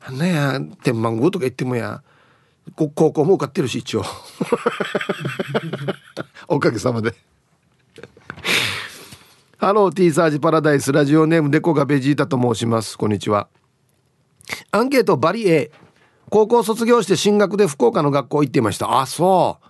[0.00, 2.02] あんなや天満宮とか言ってもや
[2.74, 4.04] 高校も受かってるし一応。
[6.48, 7.14] おかげさまで。
[9.58, 12.96] ハロー T サージパラダイスラジオネームデコがベジータと申します。
[12.96, 13.48] こんにちは。
[14.70, 15.70] アンケートバリ A
[16.30, 19.00] 高校卒業して進学で福岡の学校行っていました。
[19.00, 19.66] あそう。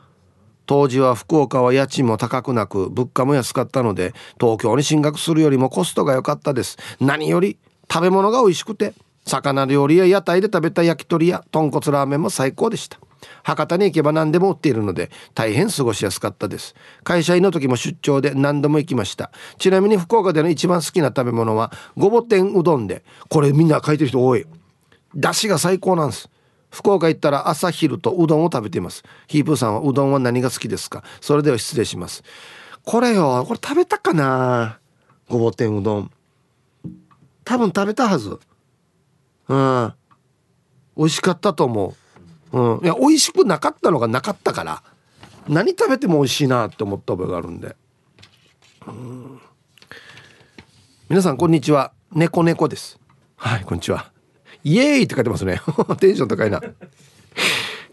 [0.71, 6.79] 当時は福岡は家賃も高くなく物価も安かったので東京に進学するよりもコストが良かったです。
[7.01, 7.59] 何より
[7.93, 8.95] 食べ物が美味しくて
[9.27, 13.01] 魚料理や屋台で食べた焼き鳥や豚骨ラーメンも最高でした。
[13.43, 16.77] 博多に行けば何でも売っているので大変過ごしやすかったです。
[17.03, 19.33] 会社員の時も出張で何度も行きました。
[19.59, 24.47] ちなみに福岡での一番好きな食べ物はごぼ天うどんでこれみんな書いてる人多い。
[25.17, 26.31] 出汁が最高なんです。
[26.71, 29.03] 福岡行ったら朝昼とうどんを食べています。
[29.27, 31.03] ヒープーさんはうどんは何が好きですか？
[31.21, 32.23] それでは失礼します。
[32.85, 34.79] これよこれ食べたかな？
[35.29, 36.11] ごぼ天うどん。
[37.45, 38.39] 多分食べたはず。
[39.49, 39.93] うん。
[40.97, 41.95] 美味しかったと思
[42.53, 42.59] う。
[42.59, 42.85] うん。
[42.85, 44.83] いや美味しくなかったのがなかったから。
[45.49, 47.75] 何食べても美味しいなって思った覚えがあるんで。
[48.87, 49.41] うん。
[51.09, 51.93] 皆さんこんにちは。
[52.13, 52.99] 猫猫です。
[53.37, 54.13] はいこんにちは。
[54.65, 55.61] イエーイって書いてますね。
[56.01, 56.61] テンション高いな。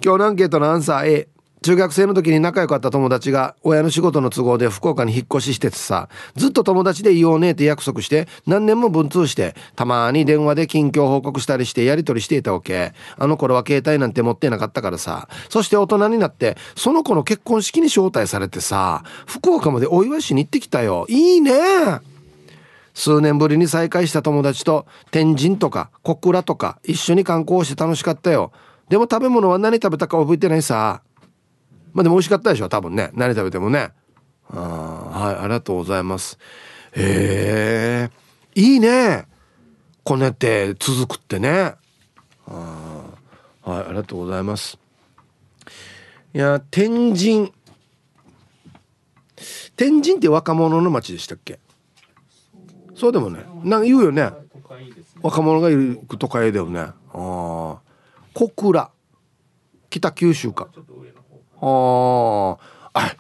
[0.04, 1.28] 今日のアンケートのアンサー A
[1.64, 12.94] 中学生の時に仲良かった友達が親の仕事の都合で福岡に引っ越ししててさずっと友達でいようねって約束して何年も文通してたまに電話で近況報告したりしてやり取りしていたわけ。
[13.18, 15.28] あの頃は携帯なんて持ってなかったからさ。
[15.50, 21.06] そして大人になってその子の結婚式に招待されてさ福岡までお祝いしに行ってきたよ。
[21.10, 21.52] いいね！
[22.98, 28.52] 数年ぶりに再会した友達と天神とか小倉とか一緒に観光して楽しかったよ。
[28.90, 31.04] でも食べ物は何食べたか覚えてないさ。
[31.94, 33.12] まあでも美味しかったでしょ多分ね。
[33.14, 33.92] 何食べてもね。
[34.50, 36.40] あはいありがとうございます。
[36.94, 39.28] へえいいね。
[40.04, 41.76] こねて続くってね。
[42.48, 43.04] あ
[43.62, 44.80] はいありがとうございます。
[46.34, 47.54] いや天神。
[49.76, 51.60] 天神って若者の町でしたっけ？
[52.98, 53.46] そうでもね。
[53.64, 54.32] なんか言うよね。
[55.22, 56.80] 若者がいる都会だよね。
[56.80, 57.78] ああ
[58.34, 58.90] 小倉。
[59.90, 60.68] 北九州か。
[61.62, 62.58] あ
[62.94, 63.16] あ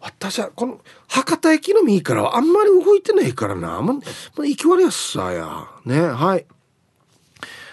[0.00, 3.80] 私はこの博多駅の右からはあんまり動いてないからな。
[3.80, 4.00] まま
[4.46, 5.66] 行き悪やすさや。
[5.84, 6.46] ねはい。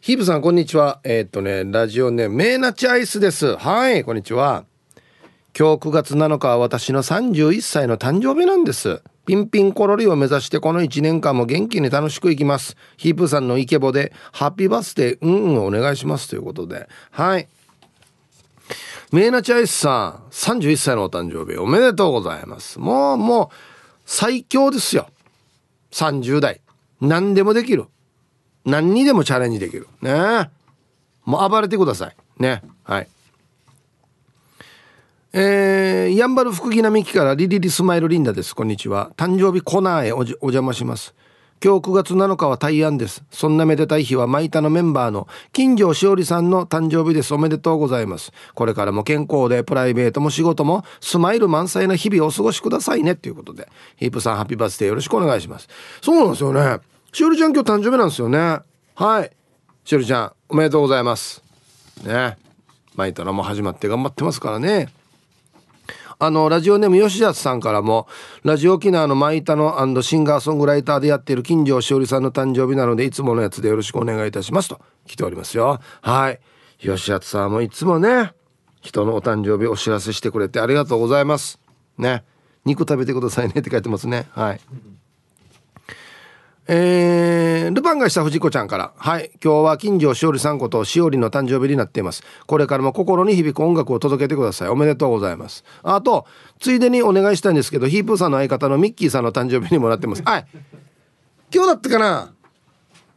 [0.00, 1.00] ヒープさん、こんにちは。
[1.04, 3.56] えー、っとね、ラジオネーム、メーナチアイスです。
[3.56, 4.64] はい、こんにちは。
[5.58, 9.02] 今日9月7日は私の31歳の誕生日なんです。
[9.30, 12.76] ピンピンコロリを目指してこの1年間も元気に楽しくいきます。
[12.96, 16.88] ヒープさんのイケボでハッピーバースデーうんうんお願いしますということで。
[17.12, 17.46] はい。
[19.12, 22.80] メーナチャイスさん、31歳のお誕生日おめでとうございます。
[22.80, 23.48] もうもう
[24.04, 25.08] 最強ですよ。
[25.92, 26.60] 30代。
[27.00, 27.86] 何でもできる。
[28.64, 30.50] 何にでもチャレンジできるね
[31.24, 33.08] もう暴れてくださいねはい
[35.32, 38.52] えー、やんばる福木並木からリリリスマイルリンダです。
[38.52, 39.12] こんにちは。
[39.16, 41.14] 誕生日コナーへお邪魔します。
[41.62, 43.22] 今日9月7日は大安です。
[43.30, 47.32] そんなめでたい日はマイタのメンバーの金城しおりさんの誕生日です。
[47.32, 48.32] おめでとうございます。
[48.54, 53.14] これからも健康でプライベートも仕事もスマイル満載な日々をお過ごしくださいね。
[53.14, 55.68] ということでヒープさんハッピーバースデーよろしくお願いします。
[56.02, 56.80] そうなんですよね。
[57.12, 58.58] しおりちゃん今日誕生日なんですよね。
[58.96, 59.30] はい。
[59.84, 61.40] しおりちゃんおめでとうございます。
[62.02, 62.36] ね。
[62.96, 64.88] マイタのも始まって頑張ってますからね。
[66.22, 68.06] あの、ラジオネーム吉安さんからも、
[68.44, 75.80] ラジオ沖縄のマイタのシンガーソングライターでやっている金城しおりさんの誕生日なので、いつものやつでよろしくお願いいたしますと来ておりますよ。
[76.02, 76.38] はい。
[76.78, 78.34] 吉安さんもいつもね、
[78.82, 81.58] 人のお誕生日お知らせしてくれてありがとうございます。
[81.96, 82.22] ね。
[82.66, 84.28] 肉食べてくださいねって書いてますね。
[84.32, 84.60] はい。
[86.72, 88.92] えー、ルパンがした藤子ちゃんから。
[88.96, 89.32] はい。
[89.42, 92.22] 今日は金城しおりさんことしおりの誕生日になっています。
[92.46, 94.68] これからも心に響く音楽を届けてください。
[94.68, 95.64] おめでとうございます。
[95.82, 96.26] あと、
[96.60, 100.22] ついでにお願いしたいんですけど、ヒープーさんの相方のミッキーさんの誕生日にもなってます。
[100.22, 100.46] はい。
[101.52, 102.32] 今日だったかな？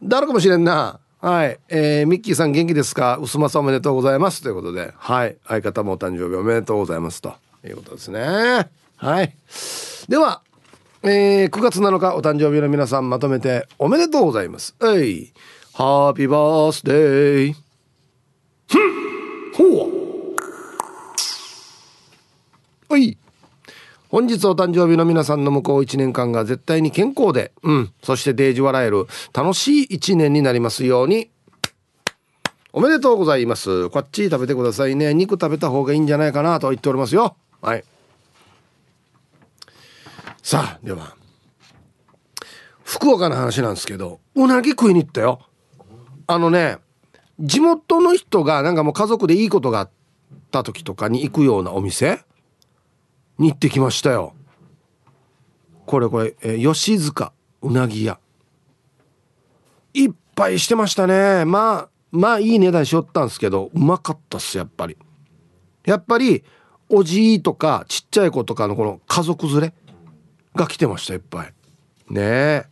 [0.02, 0.98] 誰かもしれんな。
[1.20, 1.60] はい。
[1.68, 3.18] えー、ミッキーさん元気ですか？
[3.22, 4.42] 薄まさおめでとうございます。
[4.42, 5.36] ということで、はい。
[5.46, 7.22] 相方もお誕生日おめでとうございます。
[7.22, 8.68] ということですね。
[8.96, 9.36] はい。
[10.08, 10.42] では、
[11.06, 14.74] えー、9月7日お誕生日の皆さんまとめておめでとうございます。
[14.82, 15.32] えい、
[15.74, 17.54] ハッピーバースデー。
[18.66, 20.34] ふん、ほう。
[22.88, 23.18] はい。
[24.08, 31.28] 本日お誕生日の皆さんの向こう1年間が絶対に健康で、うん、そしてデージ笑える楽しい1年になりますように。
[32.72, 33.90] おめでとうございます。
[33.90, 35.12] こっち食べてくださいね。
[35.12, 37.36] 肉食べた方がいいんじゃないかなと言っておりますよ。
[37.60, 37.84] はい。
[40.44, 41.16] さあでは
[42.84, 45.40] 福岡の話なんですけどうなぎ食いに行ったよ。
[46.26, 46.76] あのね
[47.40, 49.90] 地元の人がなんかもう家族でいいことがあっ
[50.50, 52.20] た時とかに行くようなお店？
[53.38, 54.34] に行ってきましたよ。
[55.86, 58.18] これこれ、えー、吉塚うなぎ屋。
[59.94, 61.46] いっぱいしてましたね。
[61.46, 64.98] まあまあいい値段しよったんですけどうまかったっすやっぱり。
[65.86, 66.44] やっぱり
[66.90, 69.74] おじいとかちっちゃい子とかのこの家族連れ
[70.54, 71.52] が来てましたいっぱい。
[72.08, 72.66] ねえ。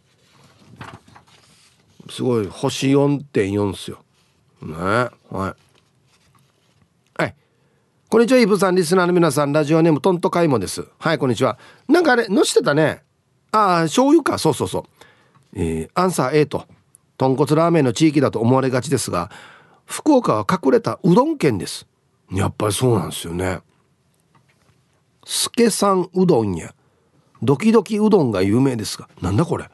[2.11, 4.05] すごい星4.4っすよ。
[4.63, 5.11] ねは
[7.19, 7.23] い。
[7.23, 7.35] はい。
[8.09, 10.87] こんにちはイブさんリスナーの皆さんラジオネームトントカイモです。
[10.99, 11.59] はいこんにちは。
[11.89, 13.03] なんかあれのしてたね。
[13.51, 14.39] ああ醤油か。
[14.39, 14.85] そうそうそう。
[15.55, 16.67] えー、アンサー A と。
[17.19, 19.31] 豚骨ラーメンの地域だと思われがちですが
[19.87, 21.87] 福岡は隠れたうどん県です。
[22.33, 23.61] やっぱりそうなんですよね。
[25.25, 26.75] 助さんうどんや。
[27.43, 29.69] ドキドキうどんが有名ですがなんだこれ？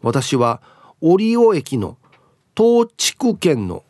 [0.00, 0.62] 私は
[1.00, 1.98] 折尾駅の
[2.56, 3.84] 東筑県の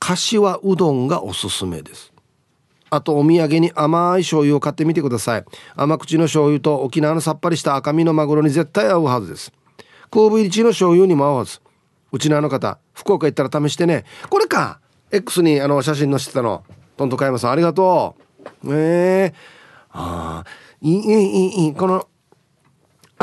[0.00, 2.12] 柏うどんがおすすめです。
[2.90, 5.44] あとお土産に甘い醤油を買ってみてください。
[5.76, 9.52] 甘口の醤油と沖縄のさっぱりした赤身のマグロに絶対合うはずです。
[10.10, 11.60] 神戸入り地の醤油にも合うはず。
[12.10, 14.04] うちのあの方福岡行ったら試してね。
[14.28, 14.80] これか
[15.10, 16.64] ！X にあの写真載せてたの。
[16.96, 18.16] トントカヤマさんありがと
[18.62, 18.74] う。
[18.74, 19.34] ええー、
[19.92, 20.50] ああ
[20.82, 21.74] いいいいいい。
[21.74, 22.08] この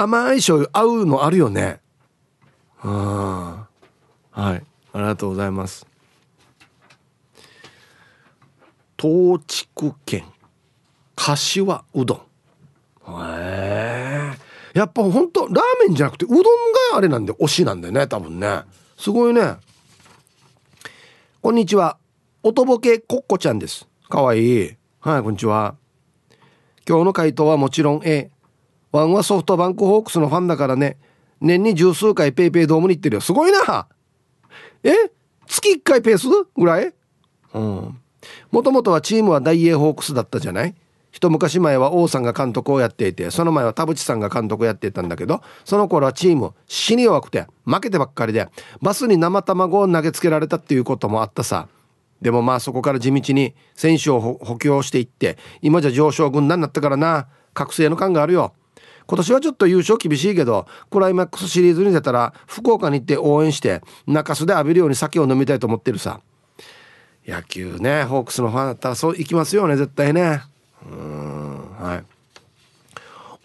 [0.02, 1.82] 甘い醤油合うのあるよね。
[2.82, 3.68] あ
[4.32, 4.64] はい。
[4.94, 5.86] ありがとうございます。
[8.98, 10.24] 東筑県。
[11.18, 12.20] 柏うどん。
[13.10, 14.38] へえ
[14.74, 16.48] やっぱほんとラーメンじゃなくてうどんが
[16.96, 18.62] あれなんで推しなんだよね多分ね。
[18.98, 19.58] すごいね。
[21.42, 21.98] こんにちは。
[22.42, 23.86] おとぼけこっこちゃんです。
[24.08, 24.78] かわいい。
[25.02, 25.76] はいこんにちは。
[26.88, 28.32] 今日の回答はもちろん A
[28.92, 30.98] ワンはソフトバンクホークスのファンだからね。
[31.42, 33.22] 年に十数回ペイペイドームに行ってるよ。
[33.22, 33.88] すごいな。
[34.84, 34.94] え？
[35.48, 36.94] 月1回ペースぐらい？
[37.54, 38.00] うん。
[38.52, 40.76] もともとはチームは大英ホークスだったじゃない？
[41.12, 48.48] 一昔前は王さんが監督をやっていてその前は田淵さんが監督をやっていたんだけどその頃はチーム死に弱くて負けてばっかりで
[48.80, 51.68] バスに生卵を投げつけられたっていうこともあったさ。
[52.22, 57.28] でもまあそこから地道に選手を補強していって今じゃ上昇軍団になったからな。
[57.56, 58.54] 覚醒の感があるよ。
[59.10, 66.22] 今年はちょっと優勝厳しいけどクライマックスシリーズに出たら福岡に行って応援して中洲で浴びるように酒を飲みたいと思ってるさ。
[67.26, 70.44] 野球ねホークスのファンだったらそう行きますよね絶対ね。
[70.86, 72.04] うんはい。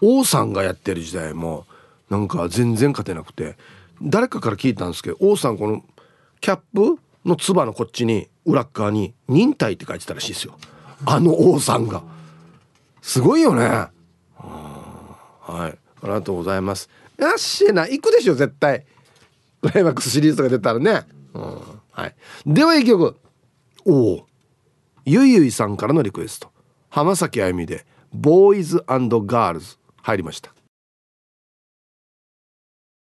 [0.02, 1.64] 王さんがやってる時代も
[2.10, 3.56] なんか全然勝てなくて
[4.02, 5.82] 誰かから聞いたんですけど王さんこの
[6.42, 10.58] キャップのつばのこっちに裏側に「忍耐」って書いてたらしいですよ。
[11.06, 12.02] あの王さんが。
[13.00, 13.94] すごいよね。
[15.46, 16.88] はいありがとうございます
[17.18, 18.84] よっしーな行くでしょ絶対
[19.62, 22.14] クライマックスシリーズとか出たらねうん、はい。
[22.46, 23.16] では一曲。
[23.84, 24.26] おお。
[25.04, 26.50] ゆいゆいさんからのリクエスト。
[26.88, 30.54] 浜崎あゆみで、ボーイズガールズ入りました。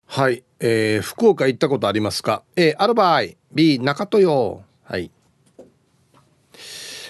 [0.07, 0.43] はい。
[0.59, 3.37] えー、福岡行ったことありますか ?A、アルバイ。
[3.53, 4.63] B、中豊。
[4.83, 5.11] はい。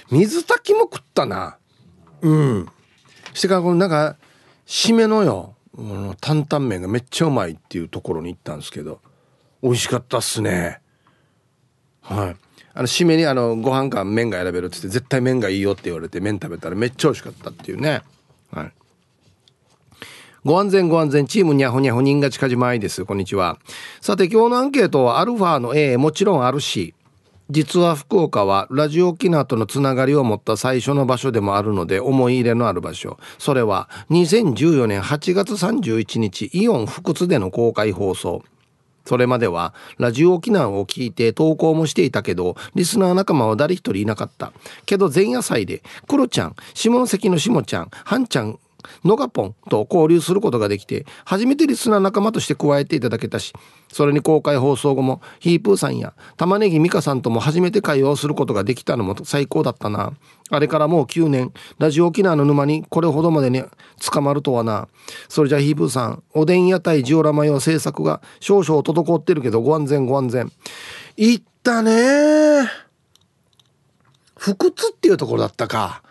[0.09, 1.57] 水炊きも食ったな。
[2.21, 2.69] うん。
[3.33, 4.17] してからこのなんか、
[4.65, 5.55] 締めのよ、
[6.21, 8.99] 担々麺がめっちゃうまいっていうところに行ったんですけど、
[9.61, 10.79] 美味しかったっすね。
[12.01, 12.35] はい。
[12.73, 18.01] あの、締めにあの、ご飯か麺が選べるってって、絶対麺がいいよって言われて麺食べたらめっちゃ美味しかったっていうね。
[18.51, 18.71] はい。
[20.43, 23.05] ご安全ご安全チームにゃほにゃほ人が近島愛です。
[23.05, 23.57] こんにちは。
[24.01, 26.93] さて今日のアンケートはアルファの A もちろんあるし、
[27.49, 33.19] 実は福岡はラジオ沖縄とのつながりを持った最初の場所でもあるので思い入れのある場所。
[33.37, 38.43] それは2014年8月31日イオン福津での公開放送。
[39.05, 44.51] それまではラジオ沖縄を聞いて投稿もしていたけどリスナー仲間は誰一人いなかった
[44.87, 48.59] けど前夜祭でクロちゃん下関の下ちゃんハンちゃん
[49.03, 53.53] のがぽんと交流することができて初めてリスナー仲間として加えていただけたし
[53.91, 60.13] それに公開放送後もヒープーさんや玉ねぎ美香さんとも初めて会話をすることができたのも最高だったな。
[60.51, 63.63] あれからもう9年ラジオ沖縄の沼にこれほどまでに
[63.99, 64.87] 捕まるとはな。
[65.27, 70.51] それじゃヒープーさんおでん屋台ジオラマ用制作が少々滞ってるけどご安全ご安全。
[71.17, 72.69] いったね。
[74.37, 76.03] 福津っていうところだったか。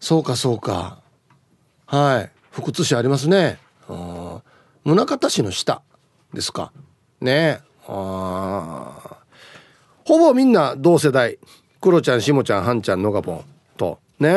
[0.00, 0.99] そうかそうか。
[1.90, 2.30] はい。
[2.52, 3.58] 福津市ありますね。
[3.88, 4.42] あ
[4.84, 5.82] 宗像市の下
[6.32, 6.72] ですか。
[7.20, 7.62] ね。
[7.88, 9.18] あ
[10.04, 11.38] ほぼみんな同世代。
[11.80, 13.44] クロちゃんしもちゃんはんちゃんのがぽん。
[13.76, 13.98] と。
[14.20, 14.28] ね。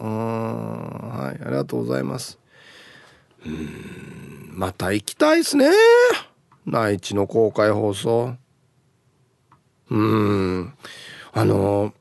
[0.00, 1.42] うんはい。
[1.44, 2.38] ありがとうございます。
[3.44, 4.52] うん。
[4.52, 5.68] また行きたいですね。
[6.64, 8.36] 内地の公開放送。
[9.90, 10.72] うん。
[11.32, 11.92] あの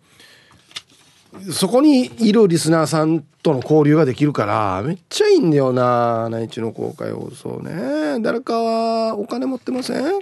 [1.52, 8.20] そこにいるリスナーさんとの交流ができるからめっちゃいいんだよな内地の公開放送ね。
[8.22, 10.04] 誰かはお金持ってません？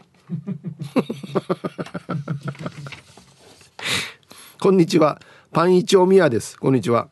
[4.60, 5.20] こんにちは。
[5.52, 6.60] パンイチおみやです。
[6.60, 7.08] こんにちは。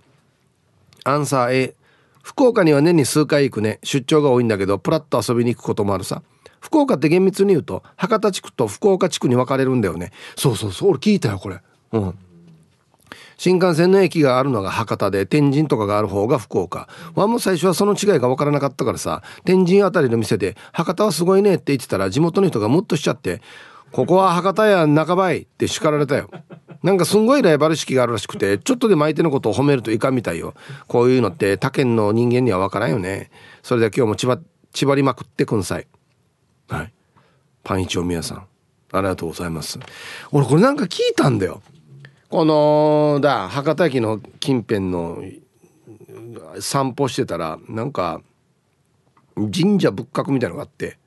[1.03, 1.75] アンサー A
[2.23, 3.79] 福岡には年に数回行くね。
[3.83, 6.21] 出張が多いんだけどプラッと遊びに行くこともあるさ。
[6.59, 10.11] 福岡って厳密に言うと博多地区と福岡地区に分かれるんだよね。
[10.35, 10.89] そうそうそう。
[10.89, 11.61] 俺聞いたよこれ。
[11.93, 12.17] うん。
[13.37, 16.87] 新幹線の駅があるのが博多で天神とかがある方が福岡。
[17.15, 23.41] ワンも最初はその違いが分からなかったからさ天神あたりの店で博多はすごいねって言ってたら地元の人がムッとしちゃって
[23.91, 26.29] ここは博多や中ばいって叱られたよ。
[26.83, 30.53] なんかすんごいライバル意識があるらしくてちょっとでも相手のことを褒めるといかんみたいよ。
[30.87, 33.31] こういうのって他県の人間には分からんよね。
[33.63, 34.39] それでは今日もちば
[34.73, 35.87] 縛りまくってくんさい。
[36.67, 36.93] はい。
[37.63, 38.47] パンイチおみやさん。
[38.91, 39.79] ありがとうございます。
[40.31, 41.61] 俺これなんか聞いたんだよ。
[42.35, 45.23] このだ博多駅の近辺の
[46.59, 48.21] 散歩してたらなんか
[49.35, 50.97] 神社仏閣みたいのがあって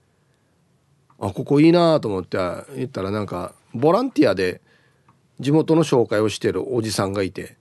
[1.21, 2.39] あここいいなと思って
[2.75, 4.63] 言ったらなんかボランティアで
[5.39, 7.59] 地元の紹介をしてるおじさんがいて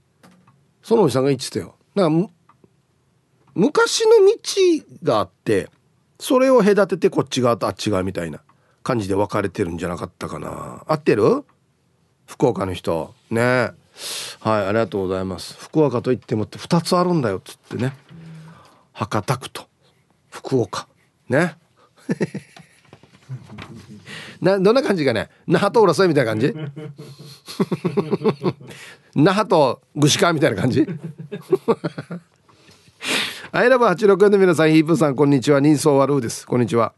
[0.81, 1.75] そのおじさんが言ってたよ。
[1.93, 2.31] なんか
[3.53, 5.69] 昔の道があって
[6.21, 8.39] それを隔ててこっち側とあっち側みたいな
[8.81, 10.85] 感じで分かれてるんじゃなかったかな。
[10.87, 11.43] 合ってる？
[12.27, 13.16] 福岡の人。
[13.29, 13.71] ね。
[14.39, 15.55] はいありがとうございます。
[15.59, 17.93] 福岡といってもって2つあるんだよっつってね。
[18.93, 19.67] 博多区と。
[20.29, 20.87] 福岡。
[21.29, 21.55] ね。
[24.41, 25.29] などんな感じかね。
[25.47, 26.53] 那覇と浦添みたいな感じ？
[29.15, 30.87] 那覇と串川みたいな感じ？
[33.51, 35.59] アイラブ864の皆さんヒープさんこんにちは。
[35.59, 36.45] 人相悪うです。
[36.45, 36.93] こんにちは。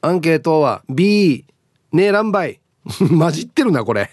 [0.00, 1.44] アンケートは B
[1.92, 2.60] ねえらんばい
[3.18, 4.10] 混じってるなこれ。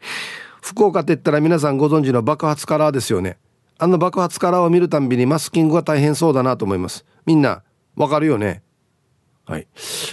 [0.62, 3.38] 福岡って言ったら皆さんご存知の爆発カラーですよね。
[3.78, 7.04] あの爆発カラーを見るたんびにマスキングが大変そうだなと思います。
[7.24, 7.62] みんな
[7.96, 8.62] わかるよね？
[9.46, 9.66] はい。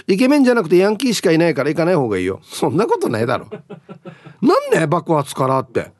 [0.06, 2.40] イケメンじゃなくてヤンキーしかいないから行かない方がいいよ。
[2.42, 3.48] そんなことないだろ。
[4.40, 5.92] なんで爆発カラーって？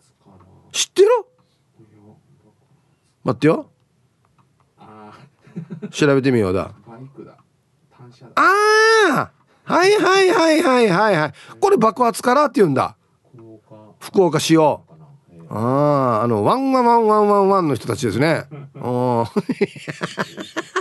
[0.72, 1.08] 知ってる？
[3.22, 3.70] 待ってよ。
[5.90, 6.72] 調べてみようだ。
[8.34, 8.42] あ
[9.10, 9.30] あ
[9.64, 11.32] はいはいはいはいはいはい。
[11.60, 12.96] これ爆発からって言うんだ
[13.98, 14.84] 福岡市よ
[15.50, 18.44] あああのワンワンワンワンワンワンの人たちですね。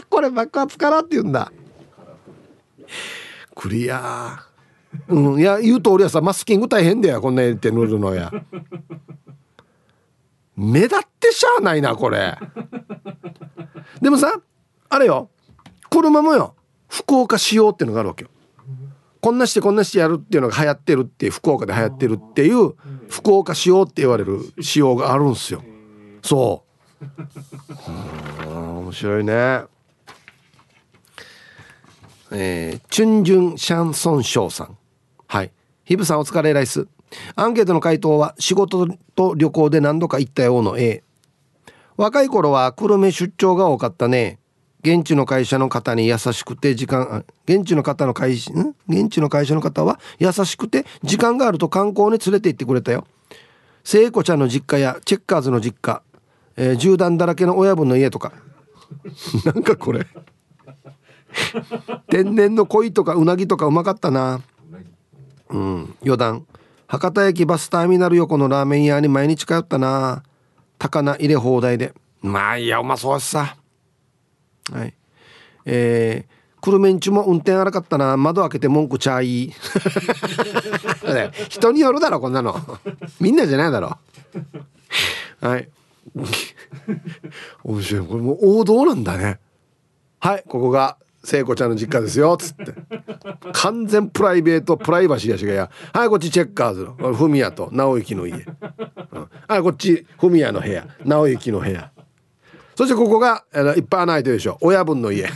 [0.09, 1.51] これ爆発からって言うんだ。
[3.55, 4.43] クリア。
[5.07, 8.30] うんいや言う通りはさマスキング大変だよこんな言って塗るのや。
[10.55, 12.38] 目立ってしゃあないなこれ。
[14.01, 14.41] でもさ
[14.89, 15.30] あれよ。
[15.89, 16.55] 車もよ。
[16.89, 18.30] 福岡仕様ってのがあるわけよ。
[19.22, 22.76] こんなしてこんなしてやるっていうのが流行ってるって福岡で流行ってるっていう
[23.09, 25.63] 福岡仕様って言われる仕様があるんですよ。
[26.21, 26.63] そ
[27.87, 27.91] う。
[28.51, 29.61] 面白いね。
[32.31, 34.77] えー、チュンジュンシャンソンショウさん。
[35.27, 35.51] はい。
[35.85, 36.87] ヒブさんお疲れライス。
[37.35, 41.03] アンケートの回答は仕事と旅行で何度か行ったようの A
[41.95, 44.39] 若い頃は久留米出張が多かったね。
[44.82, 48.51] 現地の会社の方に優しくて時間現地の方の会社
[48.88, 53.05] 現地の会社の方は優しくて時間があると観光に連れて行ってくれたよ。
[53.84, 56.01] 聖子ちゃんの実家やチェッカーズの実家、
[56.57, 58.34] えー、銃弾だらけの親分の家とか。
[59.45, 60.05] なんかこれ。
[62.09, 64.41] 天然の鯉とかうなぎとかうまかったな。
[65.49, 65.95] うん。
[66.01, 66.45] 余談。
[66.88, 70.23] 博多駅バスターミナル横のラーメン屋に毎日通ったな。
[70.80, 71.93] 高菜入れ放題で。
[72.21, 73.56] まあいやうまそうさ。
[74.72, 74.93] はい。
[75.65, 78.18] えー、クルメンチも運転荒かったな。
[78.18, 79.53] 窓開けて文句ちゃい。
[81.49, 82.55] 人によるだろこんなの。
[83.20, 83.97] みんなじゃないだろ。
[85.41, 85.70] はい。
[87.63, 88.07] 面白い。
[88.07, 89.39] これもう王道なんだね。
[90.20, 92.74] はいここが聖子ちゃんの実家ですよ」つって。
[93.53, 97.13] 完全プライベートプライバシーやしがや「はいこっちチェッカーズの。
[97.13, 98.34] フミヤと直行の家」
[99.11, 100.88] うん「はいこっちフミヤの部屋。
[101.05, 101.91] 直行の部屋」
[102.78, 103.43] そしてここが
[103.75, 104.59] いっぱい穴開いてるでしょ。
[104.61, 105.25] 親分の家。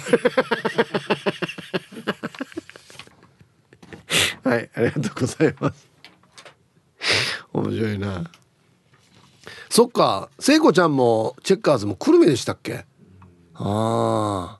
[4.44, 5.88] はいありがとうございます。
[7.52, 8.30] 面白いな。
[9.72, 12.86] そっか聖子ちゃんもチェッカーズも久留米でしたっけ？
[13.56, 14.60] あ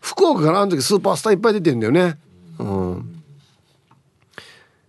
[0.00, 2.18] 福岡からあの時スーパースターいっぱい出てんだよね。
[2.58, 3.22] うん。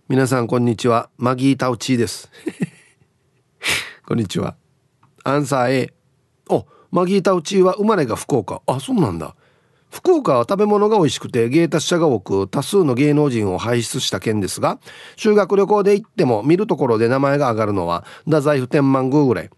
[0.08, 1.08] 皆さんこんにちは。
[1.18, 2.28] マギータウチーです。
[4.04, 4.56] こんにちは。
[5.22, 5.94] アンサー A
[6.48, 8.60] おマギータウチは生まれが福岡。
[8.66, 9.34] あそうなんだ。
[9.90, 14.78] 福岡は食べ物が美味しくて芸達者が多く多数の芸能人を輩出した県ですが
[15.16, 19.50] 修学旅行で行っても見るところで名前が挙がるのは太宰府天満宮ぐらい。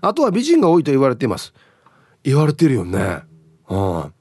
[0.00, 1.54] あとは美人が多いと言われています。
[2.24, 3.22] 言われてるよね。
[3.68, 4.12] うん。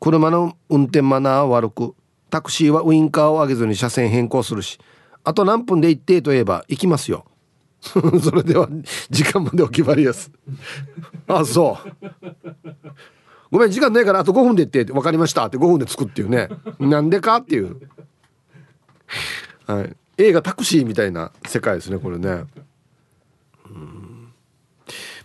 [0.00, 1.94] 車の運転マナーは悪く
[2.30, 4.78] タクシーはウインカーを上げずに車線変更するし
[5.24, 7.24] あと何分で行ってと言えば行きますよ。
[7.80, 8.00] そ
[8.34, 8.68] れでは
[9.08, 10.30] 時間までお決まりです。
[11.28, 12.06] あそう。
[13.50, 15.46] ごめん時間ないからあと5分で行って分かりました。
[15.46, 16.48] って5分で着くっていうね。
[16.78, 17.36] なんでか？
[17.36, 17.88] っていう。
[19.66, 19.96] はい。
[20.18, 22.44] 映画タクシーみたいな世界ですねこれね。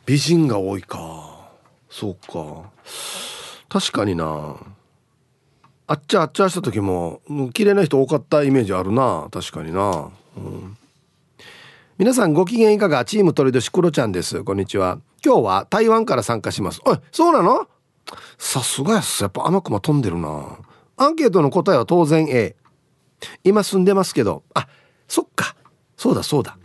[0.06, 1.50] 美人が多いか。
[1.90, 2.70] そうか。
[3.70, 4.56] 確かにな。
[5.88, 7.22] あっちゃあっちゃした時も
[7.54, 9.28] 綺麗な人多かったイメージあるな。
[9.32, 10.78] 確かにな、うん、
[12.04, 13.06] 皆さんご機嫌いかが？
[13.06, 14.44] チーム鳥年クロちゃんです。
[14.44, 15.00] こんにちは。
[15.24, 16.82] 今日は台湾から参加します。
[16.84, 17.66] おいそうなの？
[18.38, 19.24] さすがやっす。
[19.24, 20.58] やっぱ天熊飛んでるな。
[20.98, 22.58] アンケートの答えは当然 A
[23.46, 24.44] 今住んでますけど。
[24.54, 24.68] あ
[25.08, 25.56] そっか。
[25.96, 26.58] そうだそうだ。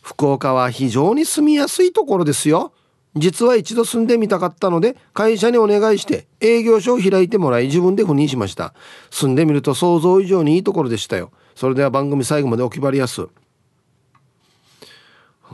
[0.00, 2.72] 福岡は非常に住みやすいところですよ。
[3.16, 8.72] 実は一度住んでみたかったので会社にお願いして営業所を開いてもらい自分で赴任しました。
[9.10, 11.32] 住んでみると想像以上にいいところでしたよ。
[11.56, 13.26] それでは番組最後までお決まりやす、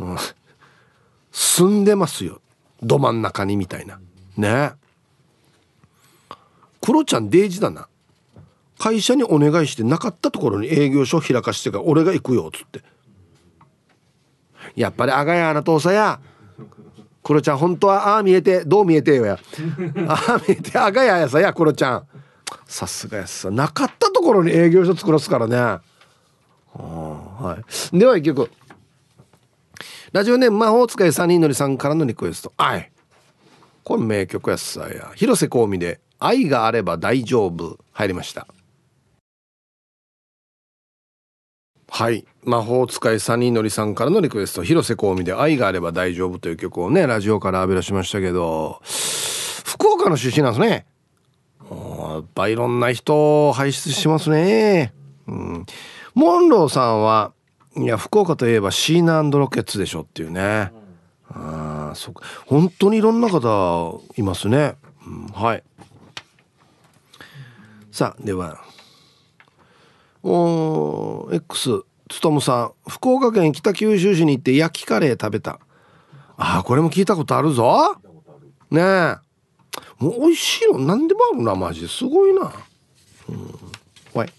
[0.00, 0.16] うん、
[1.30, 2.40] 住んでますよ。
[2.82, 4.00] ど真ん中にみたいな。
[4.36, 4.72] ね。
[6.80, 7.88] クロちゃんデイジだな。
[8.78, 12.82] 会社にお願いしてなかったところに営業所を開かしてから俺が行くよっつって。
[14.74, 16.18] やっぱりあがやな父さんや。
[17.22, 19.38] クロちゃん本当はああ見えてどう見えてよや。
[20.08, 22.06] ああ見えてあがややさやクロちゃん。
[22.64, 23.50] さすがやさ。
[23.50, 25.56] なかったところに営業所作らすからね。
[26.72, 27.58] は
[27.92, 27.98] い。
[27.98, 28.50] では一曲
[30.12, 32.52] ラジオネーム魔法使い3人のりさんからのリクエスト。
[32.56, 32.90] はい
[33.84, 35.12] これ名曲やっさや。
[35.14, 38.46] 広瀬香美で「愛があれば大丈夫」入りました。
[41.88, 42.24] はい。
[42.44, 44.62] 魔法使いサニーのりさんからのリクエスト。
[44.62, 48.80] 広瀬香美で愛があれば大丈夫という曲をねラジオから浴び出しましたけど。
[48.82, 50.86] 福岡の出身なんですね。
[51.70, 54.92] やっぱいろんな人を輩出しますね。
[55.28, 55.66] うん。
[56.14, 57.32] モンローさんは
[57.76, 60.72] いや福岡といえばシーナロケッツでしょっていうね。
[61.28, 62.22] ああそっか。
[62.46, 64.74] 本当にいろんな方いますね、
[65.06, 65.62] うん、はい。
[67.92, 68.60] さあでは。
[70.22, 72.90] お X つとむさん。
[72.90, 75.60] 福岡県北九州市に行って焼きカレー食べた。
[76.36, 77.96] あこれも聞いたことあるぞ。
[78.70, 79.16] ねえ。
[79.98, 81.88] もう美味しいの何でもあるなマジで。
[81.88, 82.52] すごいな。
[83.28, 83.54] うん。
[84.14, 84.32] おい。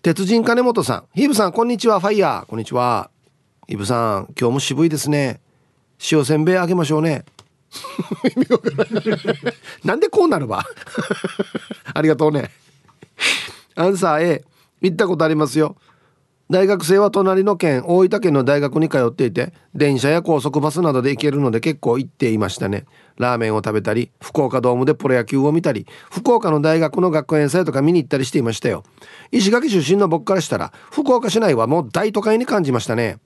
[0.00, 1.04] 鉄人金本さん。
[1.12, 1.98] ヒブさんこんにちは。
[1.98, 2.46] ファイヤー。
[2.46, 3.10] こんにちは。
[3.66, 5.40] ヒブさん今日も渋いですね。
[6.12, 7.24] 塩せんべいあげましょうね。
[9.84, 10.64] なんでこうなるわ。
[11.92, 12.52] ありがとうね。
[13.74, 14.44] アンサー A
[14.82, 15.74] 行ったことありますよ
[16.50, 22.86] 大学生は隣の県大分県の大学に通っていて電車や高速バスなどで行けるので結構行っていましたね。
[23.18, 28.82] ラーメンを食べたり福岡ドームでプロ野球を見たり福岡の大学の学園祭とか見に行ったりしていましたよ。
[29.30, 33.18] 石垣出身の僕からしたら福岡市内はもう大都会に感じましたね。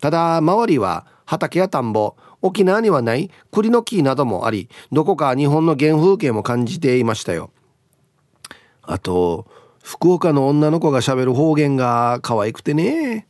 [0.00, 7.50] ただ周りは畑や田んぼ沖縄にはない栗の木などもありどこか日本の原風景も感じていましたよ。
[8.82, 9.46] あと
[9.82, 13.26] 福岡の女の子がしゃべる方言が可愛くてね。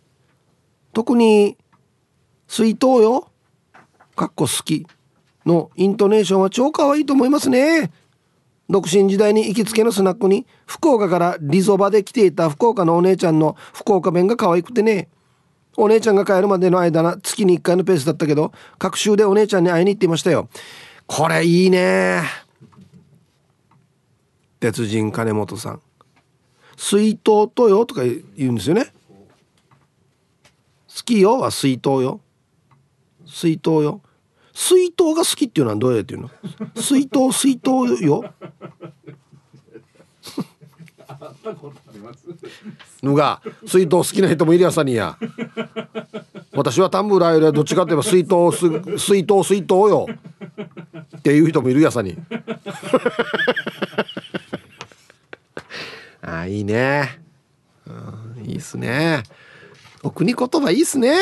[0.92, 1.56] 特に
[2.46, 3.28] 「水筒よ」
[4.14, 4.86] かっこ好き
[5.46, 7.90] のイントネーションは超可愛いと思いますね。
[8.68, 15.08] 独身時代に行きつけのスナックに福岡からリゾバで来ていた福岡のお姉ちゃんの福岡弁が可愛くてね。
[15.76, 20.48] お姉ちゃんが帰るまでの間な月に1回のペースだったけど各週でお姉ちゃんに会いに行っていましたよ。
[21.06, 22.22] これいいね。
[24.60, 25.80] 鉄人金本さん。
[26.76, 28.86] 水筒とよとか言うんですよね。
[30.88, 32.20] 好きよは水筒よ。
[33.26, 34.00] 水筒よ。
[34.52, 36.30] 水筒が好きっていうのはどうやって言うの？
[36.80, 37.70] 水筒水筒
[38.04, 38.24] よ。
[43.02, 45.18] のが水筒好きな人もいるやさにや。
[46.52, 48.50] 私はタンブラーよりはどっちかといえば水筒
[48.98, 50.06] 水筒水筒よ。
[51.16, 52.16] っていう人もいるやさに。
[56.22, 57.20] あいいね、
[57.86, 59.24] うん、いいっすね。
[60.04, 61.14] お国言葉いいっすね、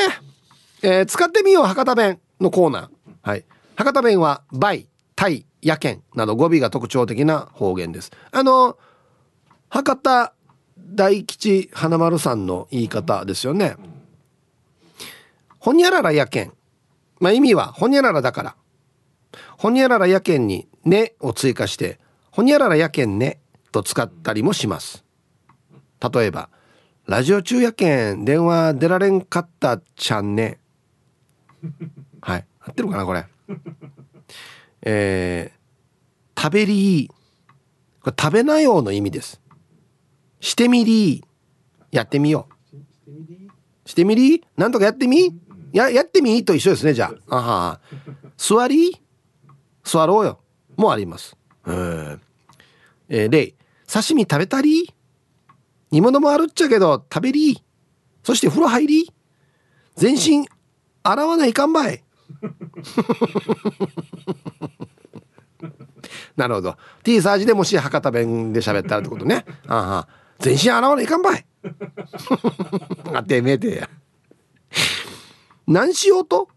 [0.83, 2.89] えー、使ってみよう博多弁のコーナー。
[3.23, 3.45] はい。
[3.77, 4.87] 博多弁は倍
[5.17, 8.11] タイやけんなど語尾が特徴的な方言です。
[8.31, 8.79] あの
[9.71, 10.35] 博多
[10.79, 13.77] 大吉花丸さんの言い方ですよね。
[15.59, 16.53] ほにゃららやけん。
[17.21, 18.57] まあ意味はほにゃららだから。
[19.57, 23.41] ほにゃららやけんにねを追加してほにゃららやけんね
[23.73, 25.05] と使ったりもします。
[26.13, 26.49] 例えば
[27.07, 30.59] ラジオ中やけん電話出られんかったちゃんね。
[32.21, 32.47] はい。
[32.61, 33.27] 合ってるかなこれ。
[34.83, 37.11] えー、食べり
[38.03, 39.41] これ食べなよの意味です。
[40.41, 41.25] してみり
[41.91, 43.89] やってみよう。
[43.89, 45.39] してみりなんとかやってみ？
[45.73, 46.45] ややってみ？
[46.45, 47.37] と一緒ですねじゃあ。
[47.37, 47.81] あは
[48.37, 49.01] 座り？
[49.85, 50.41] 座ろうよ。
[50.77, 51.37] もあります。
[51.65, 52.21] うん
[53.09, 53.55] えー、例。
[53.93, 54.95] 刺身食べたり？
[55.91, 57.63] 煮物もあるっちゃけど食べり？
[58.23, 59.13] そして風呂入り？
[59.97, 60.47] 全身
[61.03, 62.05] 洗わないかんばい？
[66.37, 66.77] なるほど。
[67.03, 69.45] T サージでもし博多弁で喋ったらってことね。
[69.67, 70.09] ああ。
[70.39, 71.45] 全身洗わないかんばい？
[73.13, 73.91] あてめえてや。
[75.67, 76.49] 何しようと？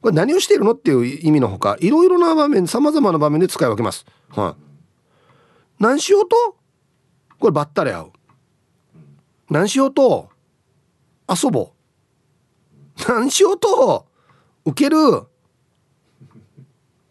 [0.00, 4.06] これ何をしているのっていう意味のほかいろいろな場面さまざまな場面で使い分けます。
[4.30, 4.62] はい、
[5.82, 6.56] 何しようと？
[7.40, 8.12] こればったり合う。
[9.48, 10.28] 何しようと
[11.28, 11.72] 遊ぼ
[12.98, 13.08] う。
[13.08, 14.06] 何しようと
[14.66, 14.96] 受ける。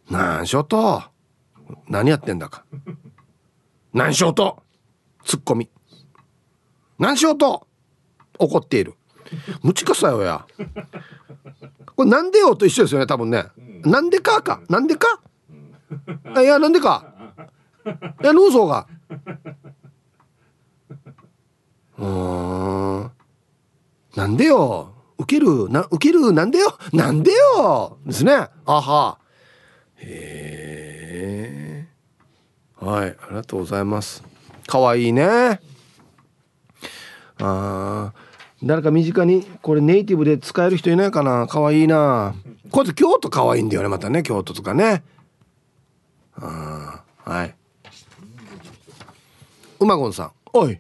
[0.09, 1.01] 何しようと
[1.87, 2.63] 何やってんだか。
[3.91, 4.61] 何しようと
[5.25, 5.67] ツッコミ。
[6.99, 7.67] 何しようと
[8.37, 8.93] 怒っている。
[9.63, 10.45] むちかさよや。
[11.95, 13.45] これなんでよと一緒ですよね多分ね。
[13.83, 14.61] なんでかか。
[14.69, 15.21] なんでか。
[16.37, 17.13] いやなんでか。
[18.21, 18.87] いやヌーソーが。
[21.99, 23.11] うん。
[24.15, 24.93] なんでよ？
[25.17, 26.77] 受けるな受けるなんでよ？
[26.93, 27.97] なんでよ？
[28.05, 28.47] ですね。
[28.65, 29.17] あは。
[29.97, 31.87] へ
[32.81, 32.85] え。
[32.85, 34.23] はいありがとうございます。
[34.65, 35.25] かわいいね。
[35.27, 35.59] あ
[37.39, 38.13] あ
[38.63, 41.47] 誰か身近にこれネイティブで使える人いないかな？
[41.47, 42.33] かわいいな。
[42.71, 44.23] こうやって京都かわいいんだよねまたね。
[44.23, 45.03] 京都とかね。
[46.35, 47.55] ああはい。
[49.79, 50.31] 馬ゴンさん。
[50.53, 50.79] おい。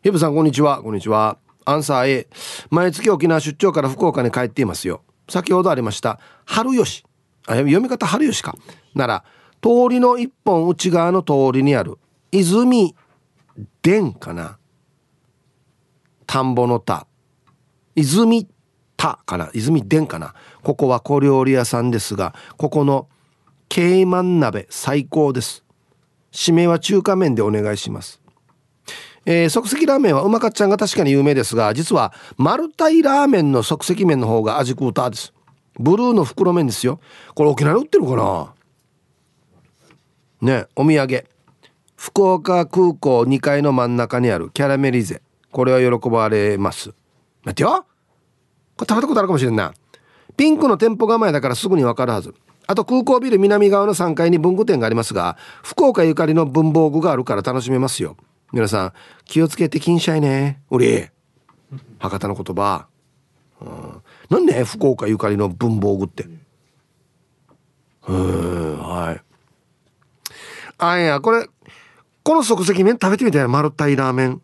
[0.00, 0.80] ヒブさんこんにちは。
[0.80, 1.38] こんにちは。
[1.64, 2.28] アンサー A
[2.70, 5.02] 毎月沖縄出張から福岡に帰っていますよ。
[5.28, 7.04] 先ほどありました春吉。
[7.48, 8.54] あ読み方春吉か。
[8.94, 9.24] なら
[9.60, 11.98] 通りの一本内側の通りにある
[12.30, 12.94] 泉
[13.82, 14.58] 殿かな。
[16.26, 17.08] 田んぼの田。
[17.96, 18.46] 泉
[18.96, 19.50] 田かな。
[19.52, 20.32] 泉殿かな。
[20.62, 23.08] ここは小料理屋さんですがここの
[23.68, 25.64] ケイマン鍋最高です。
[26.30, 28.22] 締めは中華麺でお願いします。
[29.30, 35.34] えー、即席ラーメンはうまかっちゃんが確かに有名ですが実は丸太ラーメンの即席麺の方が味食うたです。
[35.78, 36.98] ブルーの袋麺ですよ。
[37.34, 38.54] これ沖縄で売ってるかな？
[40.40, 41.26] ねお土産。
[41.94, 45.20] 福岡空港2階の真ん中にあるキャラメリゼ。
[45.52, 46.94] これは喜ばれます。
[47.44, 47.84] 待ってよ。
[48.78, 49.74] これ食べたことあるかもしれんな。
[50.38, 52.34] ピンクの店舗構えだからすぐにわかるはず。
[52.66, 58.16] あと空港ビル南側の3階に文具店がありますが福岡ゆかりの文房具があるから楽しめますよ。
[58.52, 58.92] 皆さん
[59.24, 60.62] 気をつけて禁止いね。
[60.70, 61.08] おり
[61.98, 62.86] 博多の言葉、
[63.60, 66.26] うん、なんで福岡ゆかりの文房具って？
[68.06, 69.20] うんはい。
[70.78, 71.46] あいやこれ
[72.22, 74.40] この即席麺食べてみたいな丸太いラーメン。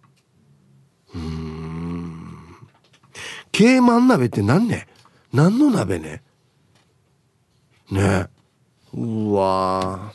[1.14, 2.44] うん。
[3.52, 4.86] ケーマン鍋って何ね？
[5.32, 6.22] 何の鍋ね？
[7.90, 8.26] ね。
[8.92, 10.12] うわ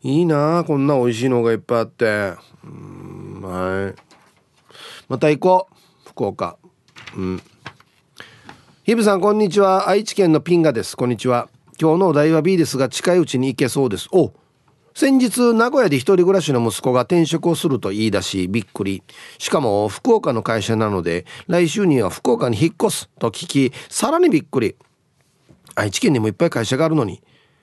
[0.00, 2.34] いいなこんな美味しいのがいっぱいあって。
[2.62, 3.94] うんはい。
[5.08, 6.56] また行こう福岡。
[7.16, 7.42] うん。
[8.84, 9.88] ヒブさんこんにちは。
[9.88, 10.96] 愛知県のピンガです。
[10.96, 11.48] こんにちは。
[11.80, 14.08] 今日のお題は B ですが近いうちに行けそうです。
[14.12, 14.32] お
[14.94, 19.02] 先日名古屋で一人暮らしの息子が転職をすると言い出しびっくり。
[19.38, 24.76] しかも福岡の会社なので来週には福岡に引っ越すと聞きさらにびっくり。
[25.74, 27.20] 愛知県にもいっぱい会社があるのに。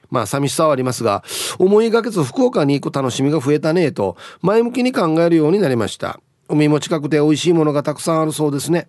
[0.09, 1.23] まあ寂しさはありますが
[1.59, 6.19] 思いがけず福岡に行く楽しみが増えたねと前向きに考えるようになりました。
[6.47, 8.87] 海も近くて美味しいものがたくさんあるそうですね。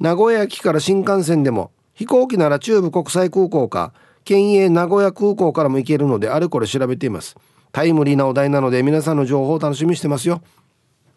[0.00, 3.92] 名古屋駅から新幹線でも飛行機なら中部国際空港か
[4.24, 7.36] 県営名古屋空港からも行けるのであれこれ調べています。
[7.70, 10.42] タイムリーなお題なので皆さんの情報を楽しみにしてますよ。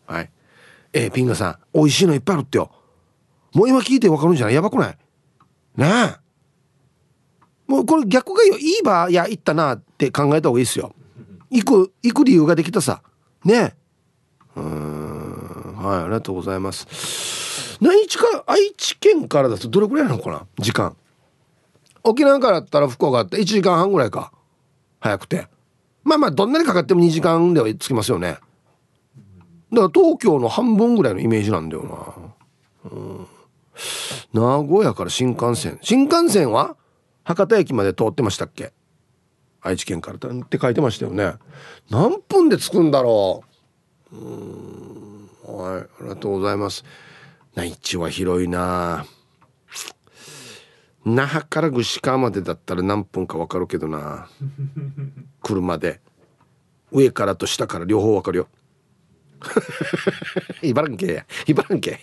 [0.05, 0.29] はい。
[0.93, 2.71] えー、ピンガさん美味しいのいっぱいあるってよ。
[3.53, 4.55] もう今聞いてわかるんじゃない？
[4.55, 4.97] やばくない？
[5.77, 6.15] ねえ
[7.71, 10.93] もうこれ逆がいいばいや行ったなって考えた方がいいですよ。
[11.49, 13.01] 行く行く理由ができたさ。
[13.45, 13.75] ね。
[14.57, 15.77] うん。
[15.77, 17.77] はいありがとうございます。
[17.79, 20.97] 何日から愛知県からだとどれくらいなのかな時間。
[22.03, 24.33] 沖縄からだったら福岡って1時間半ぐらいか。
[24.99, 25.47] 早くて。
[26.03, 28.37] まあまあどんなにかかっても2時間では着きますよね。
[29.71, 32.33] だから東京の半分ぐらいのイメージなんだよ
[32.83, 33.27] な、うん、
[34.33, 35.79] 名古屋から新幹線。
[35.81, 36.75] 新幹線は
[37.23, 38.73] 博多駅まで通ってましたっけ？
[39.61, 41.33] 愛知県からって書いてましたよね。
[41.89, 43.43] 何分で着くんだろ
[44.11, 44.15] う？
[44.15, 46.83] うんはいありがとうございます。
[47.55, 49.05] 内地は広いな。
[51.03, 54.29] 那覇から串川までだったら何分か分かるけどな。
[55.43, 55.99] 車で。
[56.91, 58.47] 上からと下から両方分かるよ。
[60.61, 61.25] 茨城県や。
[61.47, 61.99] 茨城県。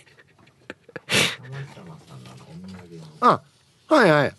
[3.21, 3.41] あ
[3.87, 4.35] はいはい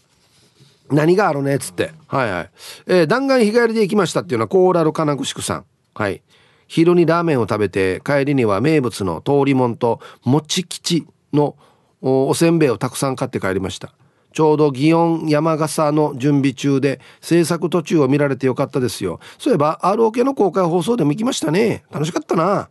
[0.91, 1.93] 何があるねっつって。
[2.07, 2.51] はいはい。
[2.87, 5.65] えー、弾丸日帰りで行きましたっていうのはコーラル金具宿さん。
[5.95, 6.23] はい。
[6.67, 11.57] 昼にラーメンを食べて帰りには名物の通りもんと餅吉の
[12.01, 13.93] おせんべいをたくさん買って帰りました。
[14.33, 19.19] ちょうど祇園山笠の準備中で制作途中を見られてよかったですよ。
[19.39, 21.83] そういえば ROK の公開放送でも行きましたね。
[21.91, 22.69] 楽しかったな。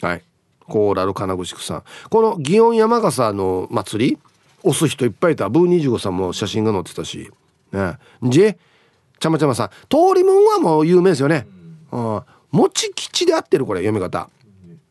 [0.00, 0.22] はい。
[0.66, 1.82] コーラル金具宿さん。
[2.08, 4.18] この祇園山笠の祭り
[4.64, 5.48] 押す人いっぱいいた。
[5.48, 7.30] ブー25さんも写真が載ってたし。
[7.72, 7.98] ね。
[8.22, 8.56] じ
[9.20, 9.68] ちゃまちゃまさん。
[9.88, 11.46] 通りもんはもう有名ですよね。
[11.92, 12.22] うん。
[12.50, 14.30] もち吉で合ってるこれ読み方。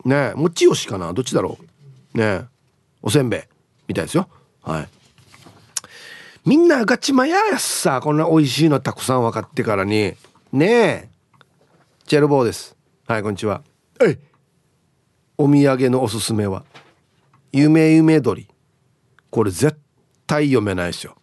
[0.04, 0.32] ね。
[0.36, 1.12] もちよしかな。
[1.12, 1.58] どっちだろ
[2.14, 2.18] う。
[2.18, 2.44] ね。
[3.02, 3.40] おせんべい。
[3.88, 4.28] みたいですよ。
[4.62, 4.88] はい。
[6.46, 8.00] みんなガチマヤやさ。
[8.00, 10.14] こんな美味しいのたくさん分かってからに。
[10.52, 11.08] ねえ。
[12.06, 12.76] チェルボーです。
[13.08, 13.62] はいこんにちは。
[13.98, 14.18] はい。
[15.36, 16.64] お土産のおすすめは。
[17.50, 18.46] 夢夢鳥
[19.34, 19.76] これ絶
[20.28, 21.16] 対読めないですよ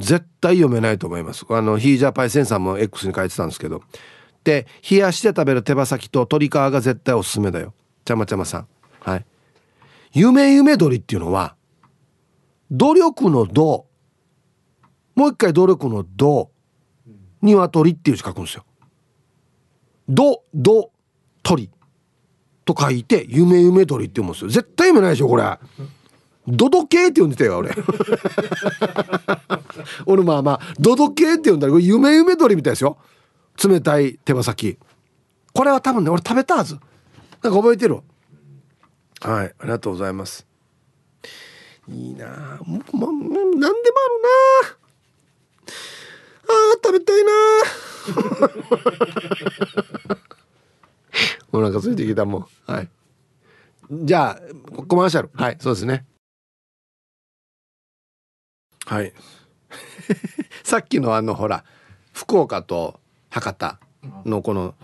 [0.00, 3.82] 絶対読めないと思いますあのヒージャーパイセンさんも X に書いてたんですけど
[4.42, 7.72] で冷やして食べる手羽先と鶏皮が絶対おすすめだよ
[8.04, 8.66] ちゃまちゃまさん
[8.98, 9.24] はい
[10.12, 11.54] 夢夢鳥っていうのは
[12.72, 13.86] 努力の度
[15.14, 16.50] もう一回努力の度
[17.42, 18.64] 鶏っていう字書くんですよ。
[20.08, 20.90] ど、ど、
[21.42, 21.70] 鳥
[22.64, 24.48] と書いて夢夢鳥って読むんですよ。
[24.48, 25.44] 絶対読めないでしょこれ。
[26.46, 27.70] ドド系って呼んでたよ俺。
[30.06, 32.98] 俺まあまあドド系って呼んだら夢夢鳥みたいですよ。
[33.62, 34.78] 冷たい手羽先。
[35.52, 36.74] これは多分ね俺食べたはず。
[37.42, 38.00] なんか覚えてる？
[39.20, 40.46] はいありがとうございます。
[41.88, 43.70] いいなもう、ま、何でもあるな
[46.48, 47.32] あ食べたいな
[51.52, 52.88] お腹空いてきたもんはい
[53.90, 54.40] じゃあ
[54.84, 56.04] コマーシャルはいそうですね
[58.86, 59.12] はい。
[60.62, 61.64] さっきのあのほら
[62.12, 63.78] 福岡と博多
[64.24, 64.74] のこの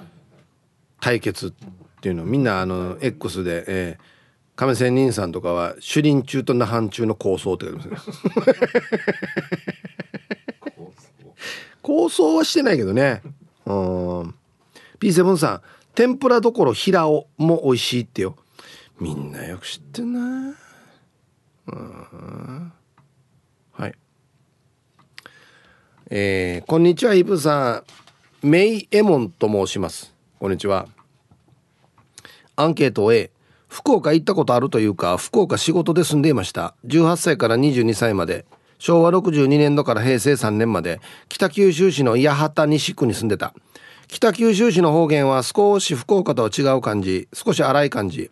[1.00, 1.52] 対決っ
[2.00, 4.18] ていうのみんなあの X で、えー
[4.58, 8.14] 亀仙人さんとかは主林中と那覇中の構想って書いてますね。
[11.80, 13.22] 構想はしてないけどね。
[13.66, 14.34] うん。
[14.98, 15.62] P7 さん
[15.94, 18.34] 天ぷらどころ平尾も美味しいってよ。
[18.98, 20.56] みんなよく知ってんな。
[21.68, 22.72] うん
[23.72, 23.94] はい
[26.10, 27.82] えー、こんにちはイブさ
[28.42, 30.14] んメイエモンと申します。
[30.40, 30.88] こんにちは。
[32.56, 33.30] アンケートを A
[33.68, 36.74] 福岡行ったことあるというか福岡仕事で住んでいました。
[36.86, 38.46] 18歳から22歳まで
[38.78, 43.52] 昭和62年度から平成3年まで北九州市の八幡西区に住んでた。
[44.06, 48.30] 北九州市の方言は少し福岡とは違う感じ少し荒い感じ。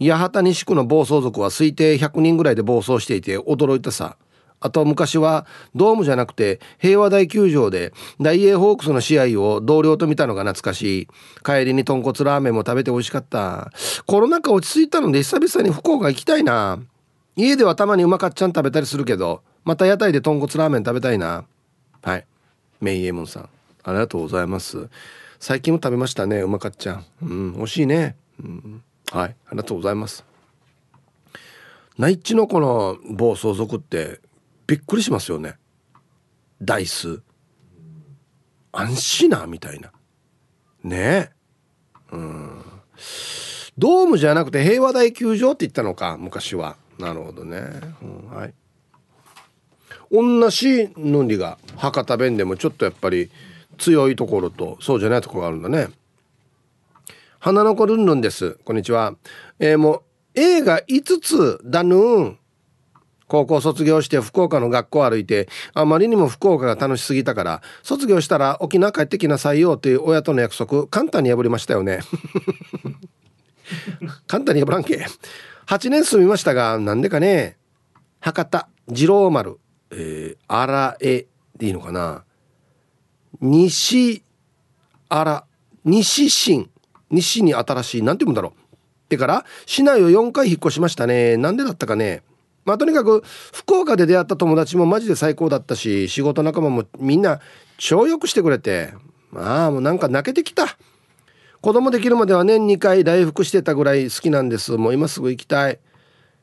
[0.00, 4.16] 八幡西区の暴走族は推定100人ぐらいで暴走していて驚いたさ。
[4.64, 5.44] あと昔は
[5.74, 11.08] ドームじゃなくて平和大球場で大英ホークスの試合を同僚と見たのが懐かしい。
[11.44, 13.70] 帰りに豚骨ラーメンも食べて美味しかった。
[14.06, 16.78] コロナ禍落ち着いたので久々に福岡行きたいな。
[17.36, 21.44] 家ではたまにうまかっちゃん食べたりするけど、また屋台で豚骨ラーメン食べたいな。
[22.02, 22.24] はい。
[22.80, 23.48] メイエモンさん。
[23.82, 24.88] ありがとうございます。
[25.40, 27.04] 最近も食べましたね、うまかっちゃん。
[27.20, 28.16] うん、美味しいね。
[28.42, 30.24] うん、はい、ありがとうございます。
[31.98, 34.20] 内地のこの暴走族って
[34.66, 35.56] びっくりしますよね。
[36.60, 37.22] 台数
[38.72, 39.92] 安心なみたいな。
[40.82, 41.30] ね。
[41.30, 41.30] え
[42.12, 42.62] うん。
[43.76, 46.76] ドームじゃなくて平和大球場って言ったのか昔は。
[46.98, 47.58] なるほどね、
[48.02, 48.54] うん、はい。
[50.12, 53.30] 同じのりが博多弁でもちょっとやっぱり
[53.78, 55.88] 強いところとそうじゃないところがあるんだね。
[57.40, 58.58] 花の子ルンルンです。
[58.64, 59.16] こんにちは。
[59.58, 60.02] えー、もう
[60.34, 62.38] 映画5つだぬん。
[63.34, 71.98] 高校卒業して福岡の学校歩いてあまりにも福岡が楽しすぎたから卒業したら沖縄帰ってきなさいよという親との約束簡単に破りましたよね。
[74.28, 75.04] 簡単に破らんけ。
[75.66, 77.56] 8年住みましたがなんでかね。
[78.20, 79.58] 博多次郎丸。
[79.90, 81.26] えー、荒江
[81.56, 82.22] でいいのかな。
[83.40, 84.22] 西
[85.08, 85.44] 荒
[85.84, 86.70] 西新。
[87.10, 88.52] 西に新しいなんて言うんだろう。
[88.74, 91.36] ってから市内を4回引っ越しましたね。
[91.36, 92.22] なんでだったかね。
[92.64, 97.40] まあとにかく福岡で出会った友達もマジで最高だったし仕事仲間もみんな
[97.76, 98.94] 超よくしてくれて
[99.30, 100.78] まあもうなんか泣けてきた。
[101.60, 104.72] 子供できるまでは年2回来福してたぐらい好きなんです。
[104.72, 105.78] もう今すぐ行きたい。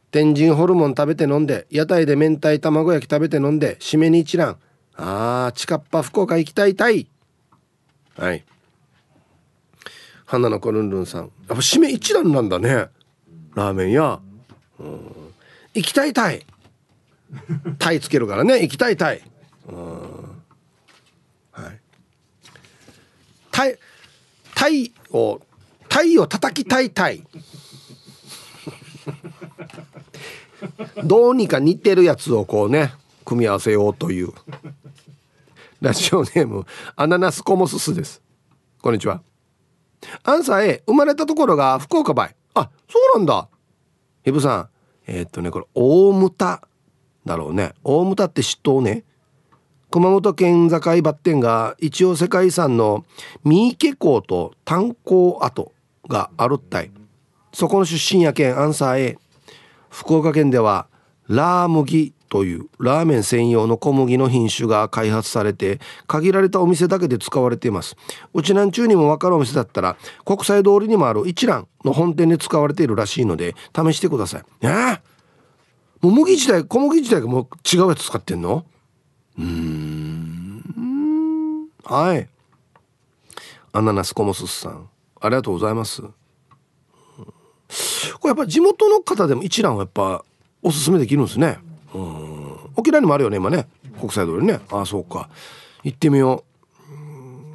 [0.09, 4.57] 天神ホルモン食べて飲んで屋台で明太卵焼き食べて飲んで締めに一蘭。
[4.97, 7.07] あー近っぱ福岡行きたいたい。
[8.17, 8.43] はい。
[10.26, 11.22] 花の子ルンルンさん。
[11.22, 12.88] やっぱ締め一蘭なんだね。
[13.53, 14.19] ラーメン屋。
[14.80, 15.20] うん。
[15.74, 16.45] 行きたいたい
[17.80, 18.61] タイつけるからね。
[18.61, 19.22] 行きたいたい
[19.67, 19.76] うん。
[21.51, 21.80] はい。
[23.51, 23.80] タイ
[24.53, 25.41] タイを
[25.88, 27.24] タイを叩きたいたい
[31.03, 32.93] どうにか似てるやつをこうね
[33.26, 34.34] 組み合わせようという。
[35.82, 36.65] ラジオネーム
[36.95, 38.22] アナナスコモススです。
[38.82, 39.24] こんにちは。
[40.24, 43.47] アンサー A 生まれたところが福岡バイあそうなんだ。
[44.24, 44.69] ヒブさん。
[45.07, 46.67] え、っとねこれ大牟田
[47.25, 47.73] だろうね。
[47.83, 49.03] 大牟田って知っとうね
[49.91, 53.05] 熊本県境バッテンが一応世界遺産の
[53.43, 55.73] 三池港と炭鉱跡
[56.07, 56.91] があるったい。
[57.53, 59.17] そこの出身やけんアンサー A
[59.89, 60.87] 福岡県では
[61.27, 67.97] ラー麦というラーメン専用の小麦の品種が開発されて限られたお店だけで使われています。
[68.34, 74.43] うちなんちゅうにも分かるお店だったら国際通りにもある一蘭の本店で使われているらしいので試してください。
[74.61, 74.67] え？
[74.67, 74.99] ー、
[75.99, 78.65] もう麦自体小麦自体がもう違うやつ使ってんの？
[79.38, 80.63] うん。
[81.84, 82.29] はい。
[83.73, 84.88] アナナスコモスさん
[85.19, 86.01] ありがとうございます。
[86.01, 86.11] こ
[88.23, 90.23] れやっぱ地元の方でも一蘭はやっぱ
[90.61, 91.59] おすすめできるんですね。
[91.93, 92.57] うん。
[92.75, 93.67] 沖縄にもあるよね今ね。
[93.99, 94.59] 国際通りね。
[94.71, 95.29] ああそうか。
[95.83, 96.43] 行ってみよ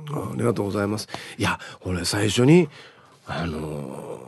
[0.09, 0.15] う。
[0.15, 1.09] ありがとうございます。
[1.39, 2.69] いや俺最初に
[3.27, 4.21] あの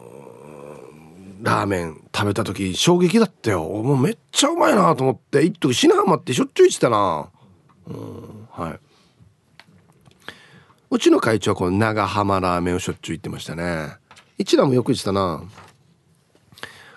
[1.41, 3.63] ー、ラーメン食べた時衝撃だったよ。
[3.63, 5.45] もうめっちゃうまいなと思って。
[5.45, 7.29] 一時品浜ってしょっちゅう行ってたな。
[7.87, 8.49] うん。
[8.51, 8.81] はい。
[10.91, 13.97] うちの会長はこの長浜ラーメンをしょっちゅう行ってましたね。
[14.39, 15.43] 一蘭もよく行ってたな。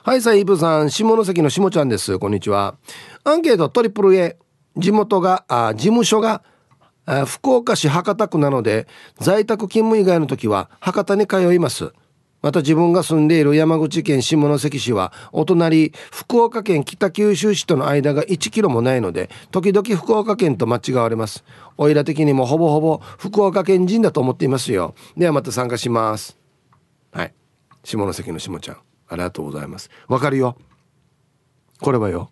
[0.03, 2.17] はいさあイブさん下関の下ちゃんです。
[2.17, 2.75] こんにちは。
[3.23, 4.35] アンケートトリプル A
[4.75, 6.41] 地元があ事務所が
[7.27, 8.87] 福岡市博多区なので
[9.19, 11.93] 在宅勤務以外の時は博多に通います。
[12.41, 21.43] また自分が住んでいる山口県下関市はお隣福岡県北九州市との間が1キロもないので時々福岡県と間違われます。
[21.77, 24.95] おいら的にもほぼほぼ福岡県人だと思っていますよ。
[25.15, 26.39] ではまた参加します。
[27.11, 27.35] はい。
[27.83, 28.77] 下関の下ちゃん。
[29.11, 29.89] ありがとうございます。
[30.07, 30.55] わかるよ。
[31.81, 32.31] これはよ。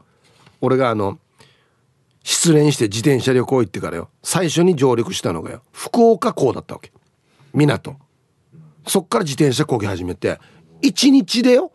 [0.61, 1.19] 俺があの
[2.23, 4.09] 失恋して自転車旅行行ってからよ。
[4.23, 5.61] 最初に上陸したのがよ。
[5.73, 6.93] 福岡港だったわけ。
[7.53, 7.97] 港。
[8.88, 10.39] そっから自転車こぎ始めて
[10.82, 11.73] 1日でよ。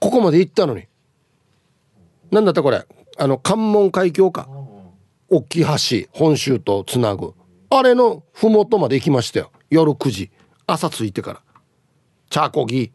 [0.00, 0.88] ここまで行ったのに。
[2.32, 2.84] 何だったこれ。
[3.16, 4.48] あの関門海峡か。
[5.28, 6.08] 大きい橋。
[6.10, 7.32] 本州とつなぐ。
[7.70, 9.52] あれの麓まで行きましたよ。
[9.70, 10.30] 夜9時。
[10.66, 11.42] 朝着いてから。
[12.28, 12.92] チャーコギ。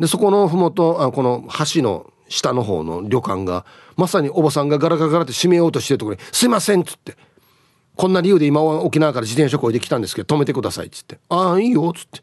[0.00, 3.64] でそこの麓あこの橋の下の方の旅館が
[3.96, 7.16] まさにおばさんがガラガラガラって閉めようとしてるところに「すいません」っつって
[7.96, 12.22] 「こんな理由で今は沖縄から自転車こいできたんですけど止めてください」っつって「ああいいよ」っつって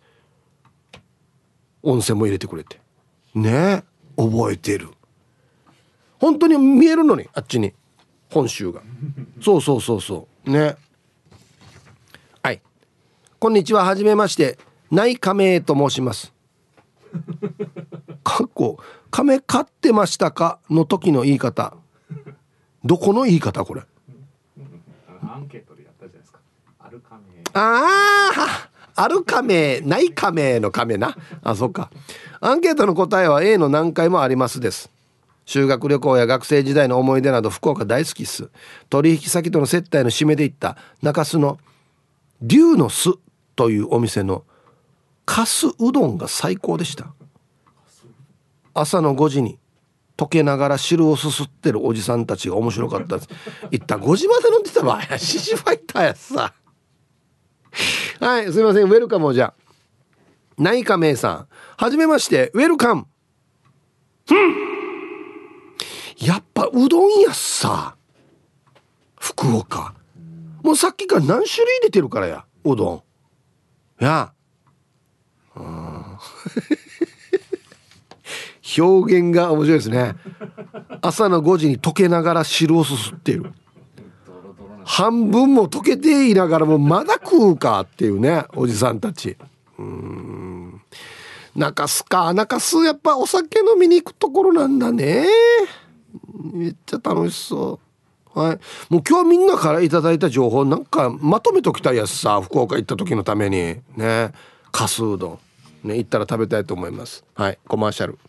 [1.83, 2.79] 温泉も入れてくれて
[3.33, 3.83] ね
[4.17, 4.89] え覚えてる。
[6.19, 7.73] 本当に見えるのにあっちに
[8.31, 8.81] 本州が。
[9.41, 10.49] そうそうそうそう。
[10.49, 10.75] ね。
[12.41, 12.61] はい。
[13.37, 13.83] こんにちは。
[13.83, 14.57] はじめまして。
[14.91, 16.34] 内亀と申します。
[18.23, 18.77] かっこ
[19.11, 21.73] 亀飼ってましたかの時の言い方。
[22.83, 23.81] どこの言い方これ？
[25.21, 26.39] アンケートでやったじゃないですか。
[26.79, 27.21] ある亀
[27.53, 31.15] ああある亀ない亀の亀な。
[31.43, 31.89] あそっか。
[32.41, 34.91] アンケートの答えは A の何回もありますです。
[35.45, 38.49] 修学旅行や学生時代の思い出など福岡大好きっす。
[38.89, 41.59] 取引先との接待の締めで行った中洲の
[42.41, 43.11] 龍の巣
[43.55, 44.43] というお店の
[45.25, 47.13] かすうどんが最高でした。
[48.73, 49.59] 朝の5時に
[50.17, 53.29] 溶けながら汁をすすってるおじさんたちが面白かったです。
[53.71, 56.53] いった5時まで飲んでたわやシシファイターやさ。
[58.19, 58.83] はいすいません。
[58.83, 59.53] ウェルカムじゃ
[60.57, 61.47] 内科名さん。
[61.77, 63.07] はじめましてウェルカム。
[66.17, 67.95] やっぱうどんやさ。
[69.19, 69.93] 福岡。
[70.63, 73.03] もうさっきから何種類出てるからやうど
[73.99, 74.03] ん。
[74.03, 74.31] や。
[78.77, 80.15] 表現が面白いですね。
[81.01, 83.53] 朝の5時に溶けながら汁をすすっている。
[84.83, 89.37] 半分も溶けていながらもまだ食うかっていうねおじさんたち。
[89.79, 90.81] うん。
[91.55, 92.33] 中洲か。
[92.33, 95.25] 中洲やっぱお酒飲みに行くところなんだね。
[96.53, 97.79] めっちゃ楽しそ
[98.35, 98.39] う。
[98.39, 98.59] はい。
[98.89, 103.77] もう今日みんなから頂いた情報なんかまとめときたいやつさ福岡行った時のために。
[103.95, 104.33] ね。
[104.71, 105.39] かすうどん。
[105.85, 107.23] ね行ったら食べたいと思います。
[107.33, 108.19] はいコマーシャル。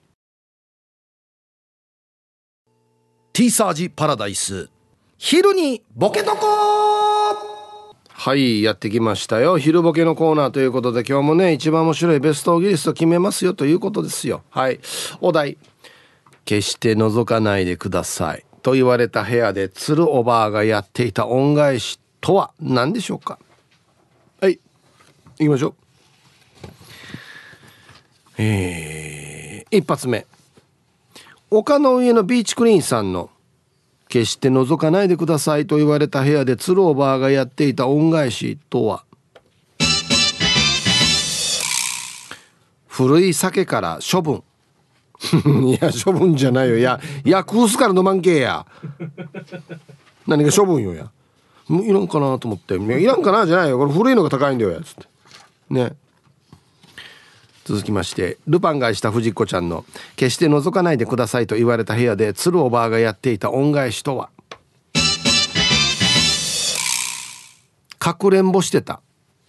[3.32, 4.70] ティーサージパラダイス。
[5.18, 6.46] 昼にボケとこ
[8.08, 9.58] はいやってきましたよ。
[9.58, 14.42] 昼ボケのコーナーということで今日もね一番面白いベストオギリスト決めますよということですよ。
[14.50, 14.80] はい
[15.20, 15.58] お題。
[16.44, 18.44] 決して覗かないでください。
[18.62, 23.38] と言われた部屋で鶴おばあがやっていた恩返しとは何でしょうか？
[24.40, 24.58] はい
[25.38, 25.85] 行きましょう
[28.38, 30.26] えー、一発目。
[31.50, 33.30] 丘の上のビーチクリーンさんの
[34.08, 39.04] 「決して覗かないでください」と言われた部屋で鶴おばあがやっていた恩返しとは。
[42.88, 44.42] 古い酒から処分。
[45.66, 46.78] いや処分じゃないよ。
[46.78, 48.66] いやいや食うすから飲まんけや。
[50.26, 51.10] 何が処分よや。
[51.70, 53.78] いらんかなと思って「いらんかな」じゃないよ。
[53.78, 55.06] これ古いのが高いんだよやつって。
[55.70, 55.96] ね。
[57.66, 64.30] 続きましてルパンがした藤子ちゃんの「決して覗かないでください」と言われた部屋で鶴おばあがやっていた恩返しとは？
[67.98, 69.00] かくれんぼしてた。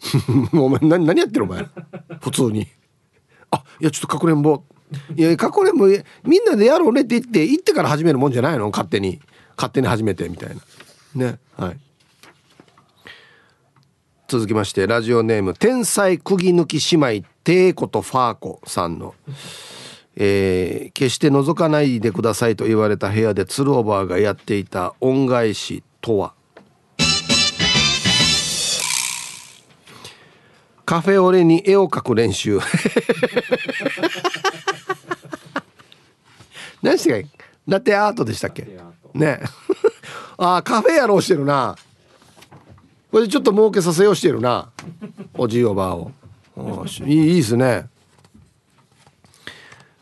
[0.52, 1.64] お前何何やってるお前？
[2.20, 2.68] 普通に。
[3.52, 4.64] あいやちょっとかくれんぼ。
[5.16, 5.86] いやかくれんぼ
[6.24, 8.72] みんなでやろうねって言って行ってから始めるもんじゃないの？
[8.72, 9.22] 勝手に。
[9.56, 11.28] 勝手に始めてみたいな。
[11.28, 11.78] ねはい。
[14.28, 19.16] 続きましてラジオネーム天才釘抜き姉妹テーコとファーコさんの、
[20.18, 26.34] えー、決して覗かないでくださいと言われた部屋で鶴オーバーがやっていた恩返しとは？
[30.84, 32.60] カフェオレに絵を描く練習。
[36.84, 37.30] 何してか
[37.66, 38.68] ラテアートでしたっけ？
[39.14, 39.40] ね。
[40.36, 41.78] あカフェやろうしてるな。
[43.10, 44.70] これでちょっと儲けさせようしてるな。
[45.36, 46.12] おじいおばあを
[47.06, 47.88] いいいいですね。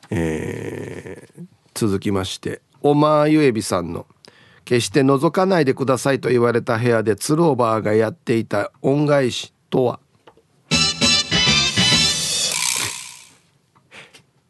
[0.09, 4.05] えー、続きましておまゆえびさんの
[4.63, 9.99] 「決して覗かないでください」と言われた部屋で鶴おばあがやっていた恩返しとは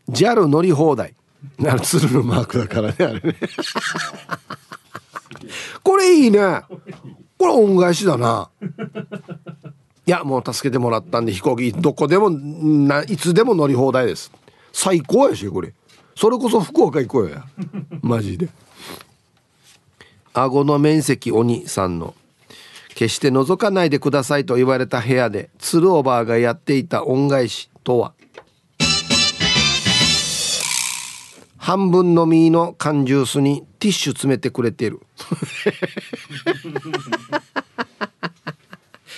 [0.10, 1.16] ？JAL 乗り放題。
[1.58, 3.38] なる鶴のマークだからねあれね。
[5.82, 6.64] これいいね。
[7.38, 8.50] これ恩返しだな。
[10.08, 14.32] いやもう助けてもらったんで飛行機どこでもないつでも乗り放題です。
[14.72, 15.74] 最高やしこれ。
[16.16, 17.44] それこそ福岡行こうや。
[18.02, 18.50] マジで。
[20.34, 22.14] 顎の面積鬼さんの。
[22.90, 28.14] 決して覗かないでくださいと言われた部屋で鶴おばあがやっていた恩返しとは。
[31.58, 35.02] 半分の実の缶ジュースにティッシュ詰めてくれてる。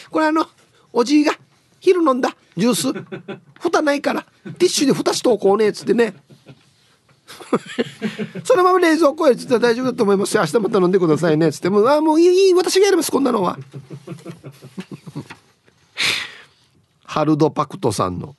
[0.10, 0.48] これあの
[0.98, 1.34] おじいが
[1.80, 2.92] 「昼飲んだジュース。
[3.62, 6.16] 蓋ないからティッシュで蓋しとこうねっつってね。
[8.44, 10.36] そのまま冷蔵庫へつって大丈夫だと思います。
[10.36, 11.70] よ明日また飲んでくださいねっつって。
[11.70, 13.60] もうあもういい私がやりますこんなのは。
[17.06, 18.36] ハルドパクトさんの、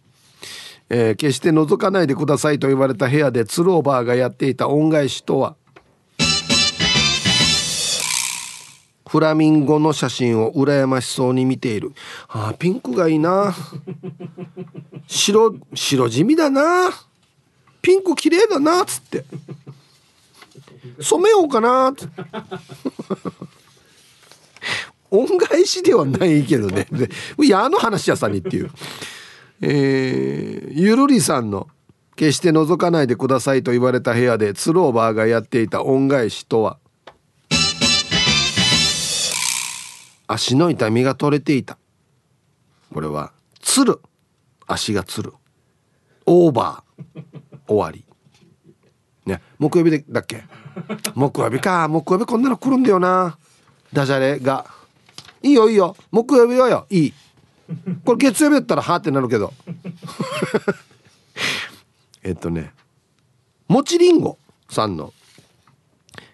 [0.89, 5.55] えー、決して覗かないでくださいと言われた部屋でツローバーがやっていた恩返しとは
[9.09, 11.93] フラミンゴの写真を羨ましそうに見ている。
[12.29, 13.55] あピンクがいいな。
[15.09, 16.91] 白、白地味だな。
[17.81, 18.85] ピンク綺麗だな。
[18.85, 19.25] つって。
[21.01, 21.95] 染めようかな。
[25.11, 26.87] 恩返しではないけどね。
[26.91, 27.09] で、
[27.43, 28.71] いや、あの話屋さんにっていう。
[29.63, 31.69] えー、ゆるりさんの
[32.15, 36.79] 決して覗かないでくださいと言われた部屋でツローバーがやっていた恩返しとは
[40.29, 41.79] 足の痛みが取れていた。
[42.93, 44.01] これはつる。
[44.67, 45.33] 足がつる。
[46.27, 47.59] オーバー。
[47.67, 48.05] 終わり。
[49.25, 49.43] ね。
[49.59, 50.45] 木曜日でだっけ？
[51.15, 51.89] 木曜日か。
[51.89, 53.39] 木曜日こんなの来るんだよな。
[53.93, 54.67] ダジャレが。
[55.43, 55.97] いいよいいよ。
[56.11, 56.87] 木曜日はよ。
[56.91, 57.15] いい。
[58.05, 59.55] これ月曜日だったらはってなるけど。
[62.23, 62.75] えっとね。
[63.67, 65.15] もちりんごさんの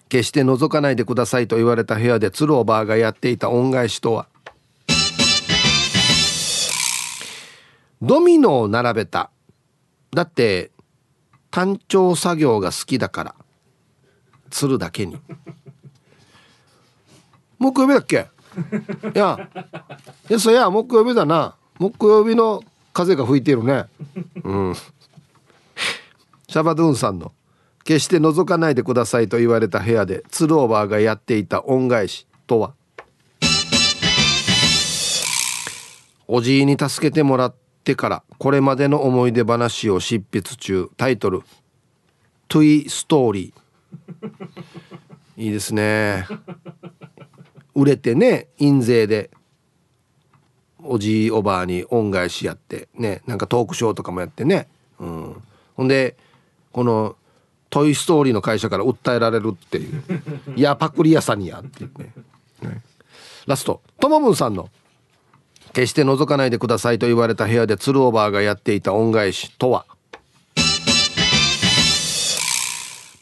[0.09, 4.29] 決して覗かないでくださいと言われた部屋でツローバーがやっていた恩返しとは？
[8.03, 9.31] ドミノを並べた。
[10.13, 10.71] だって
[11.51, 13.35] 単調作業が好きだから。
[14.51, 15.19] 釣るだけに。
[17.59, 18.29] 木曜日だっけ？
[19.15, 19.49] いや。
[20.29, 21.57] いやそや木曜日だな。
[21.79, 23.87] 木曜日の風が吹いてるね。
[24.45, 24.75] うん。
[26.49, 27.33] シャバドゥンさんの
[27.85, 32.75] 決して覗かないでくださいと言われた部屋でツルオーバーがやっていた恩返しとは？
[36.27, 37.55] おじいに助けてもらっ
[37.85, 40.89] てからこれまでの思い出話を執筆中。
[40.97, 41.43] タイトル
[42.49, 44.33] 「トゥイ・ストーリー」
[45.37, 46.27] いいですね。
[47.75, 49.31] 売れてね印税で。
[50.87, 54.69] おじいおばあに恩返しやってねなんかトークショーとかもやってね、
[54.99, 55.43] うん、
[55.77, 56.15] ほんで
[56.73, 57.17] この
[57.75, 60.03] トイ・ストーリーの会社から訴えられるっていう
[60.55, 62.13] 「いやパクリ屋さんにや」っていうね、
[62.63, 62.83] ね、
[63.49, 63.83] ラスト。
[63.99, 64.71] ともぶんさんの
[65.75, 69.87] 「決して覗かないでください」と言われた部屋でツルオーバーがやっていた恩返しとは？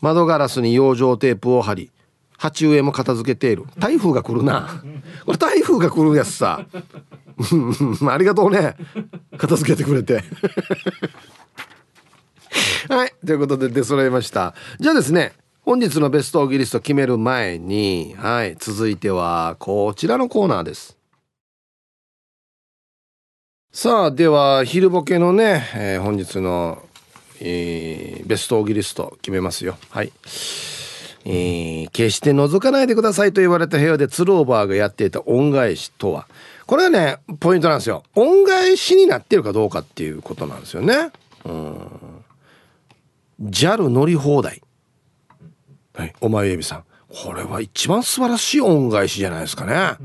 [0.02, 1.90] 窓ガラスに養生テープを貼り
[2.36, 3.64] 鉢植えも片付けている。
[3.78, 4.82] 台風が来るな。
[5.24, 6.66] これ台風が来るやつさ。
[8.10, 8.74] ありがとうね。
[9.38, 10.24] 片付けてくれて
[12.88, 13.14] はい。
[13.24, 14.54] ということで出揃いました。
[14.80, 15.32] じゃあですね、
[15.64, 18.56] 本日のベストオギリスト決める前に、はい。
[18.58, 20.96] 続いては、こちらのコーナーです。
[23.72, 26.82] さあ、では、昼ボケのね、えー、本日の、
[27.40, 29.76] えー、ベストオギリスト決めますよ。
[29.90, 30.12] はい。
[31.24, 36.26] えー、決して覗かないでくださいと言われた部屋でツルオーバーがやっていた恩返しとは
[36.66, 41.12] これはねポイントなんですよ恩返しになってるかどうかっていうことなんですよね
[41.44, 42.21] うん
[43.42, 44.62] JAL 乗り放題。
[45.94, 46.84] はい、お前エビさん。
[47.08, 49.96] これは一番素晴らしい恩返しじゃないですかね。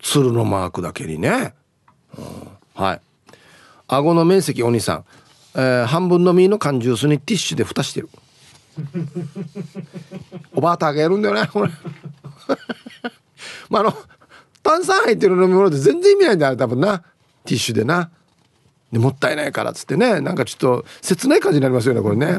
[0.00, 1.54] 鶴のマークだけにね。
[2.16, 2.24] うん、
[2.74, 3.00] はい。
[3.88, 5.04] 顎の面積お兄さん。
[5.54, 8.08] えー、半分の実の缶ジュースにティッシュで蓋してる。
[10.54, 11.70] おばあたがやるんだよね、これ。
[13.68, 13.94] まあ、あの、
[14.62, 17.00] 炭酸入ってる飲み物で全然意味ないんだよ、多分な。
[17.44, 18.10] ティッシュでな。
[18.92, 22.38] でもったいないからっつってねなんかちょっと切ない感じになりますよねこれね。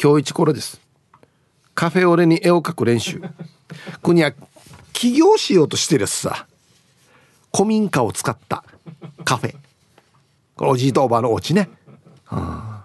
[0.00, 0.80] 今日一これです。
[1.74, 3.22] カフェオレに絵を描く練習。
[4.02, 4.32] 国は
[4.92, 6.46] 起業しようとしてるさ。
[7.54, 8.64] 古民家を使った
[9.24, 9.54] カフェ。
[10.56, 11.68] これおじいとおばあのお家ね、
[12.24, 12.84] は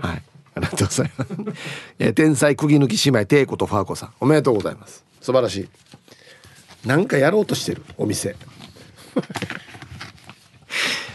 [0.00, 0.22] あ、はい。
[0.54, 1.32] ありがとうございます。
[1.98, 4.12] え天才釘抜き姉妹テイコとファーコさん。
[4.20, 5.04] おめでとうございます。
[5.20, 5.68] 素晴らしい。
[6.86, 8.36] なんかやろうとしてるお店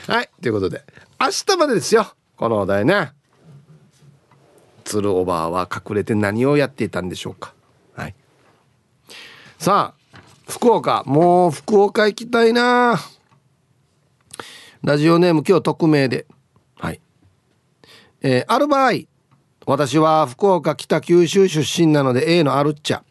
[0.07, 0.83] はいということで
[1.19, 2.13] 明日までですよ。
[2.35, 3.11] このお題ね。
[4.83, 7.53] 鶴おばあは隠れて何をやっていたんでしょうか。
[7.95, 8.15] はい。
[9.57, 10.19] さあ
[10.49, 11.03] 福岡。
[11.05, 12.99] もう福岡行きたいな。
[14.83, 16.25] ラジオネーム今日匿名で。
[16.75, 16.99] はい。
[18.21, 18.91] えー、ある場合
[19.65, 23.01] 私は福岡北九州出身なので A のアルッチャ。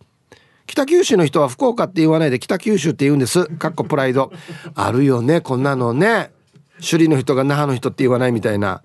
[0.73, 3.45] 北九州の人は福岡って言わないで北九州って言うんです。
[3.45, 4.33] かっこプライド。
[4.75, 6.31] あるよねこんなのね。
[6.77, 8.83] 首里の人が那覇の人って言わないみたいな。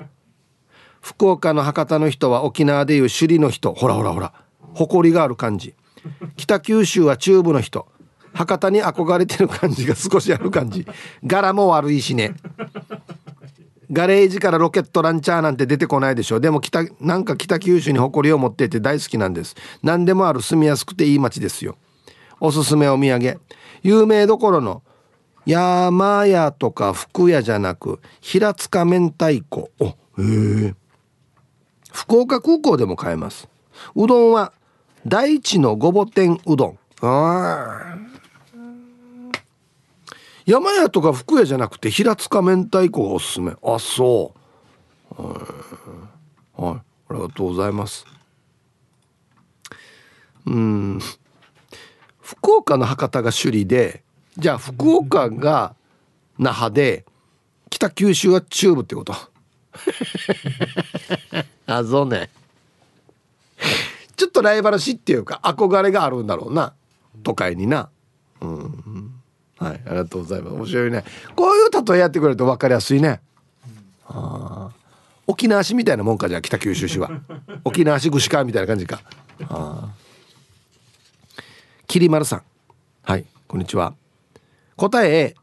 [0.99, 3.73] 福岡の博多の人は沖縄でいう首里の人。
[3.73, 4.33] ほらほらほら。
[4.73, 5.75] 誇りがある感じ。
[6.35, 7.87] 北九州は中部の人。
[8.33, 10.85] 博多に憧れてる感じが少しある感じ。
[11.25, 12.35] 柄も悪いしね。
[13.91, 16.39] ガレージからロケットランチャーなんて出てこないでしょ。
[16.39, 19.55] でも北なんか北九州に誇りを持っていて大好きなんです。
[19.81, 21.77] 何でもある住みやすくていい街ですよ。
[22.39, 23.39] おすすめお土産。
[23.83, 24.83] 有名どころの
[25.45, 29.71] 山屋とか福屋じゃなく平塚明太子。
[29.79, 30.75] おへえ。
[31.93, 33.47] 福岡空港でも買えます。
[33.95, 34.51] うどんは
[35.05, 36.79] 大地のごぼ天うどん。
[37.01, 38.16] ああ
[40.47, 43.51] 山屋とか福屋じゃなくて平塚明太子がおすすめ。
[43.61, 44.33] あそ
[45.13, 45.21] う。
[45.21, 46.81] はい。
[47.09, 48.05] ありがとうございます。
[50.45, 50.99] うん。
[52.21, 54.03] 福岡の博多が首里で
[54.37, 55.75] じゃあ福岡が
[56.39, 57.03] 那覇で
[57.69, 59.13] 北九州は中部ってこと。
[61.67, 62.29] あそうね。
[64.15, 66.73] ちょっとライバル視っていうか憧れがあるんだろうな。
[67.23, 67.89] 都会にな。
[68.39, 69.16] うん
[69.59, 70.53] はいありがとうございます。
[70.55, 71.03] 面白いね。
[71.35, 73.21] こういう例えやってくれると分かりやすいね。
[74.07, 74.69] あ
[75.25, 77.09] 沖縄市みたいなもんかじゃあ北九州市は。
[77.65, 79.01] 沖縄市串川みたいな感じか。
[79.49, 79.89] あ
[81.87, 82.41] きりまるさん。
[83.03, 83.93] はいこんにちは。
[84.75, 85.35] 答え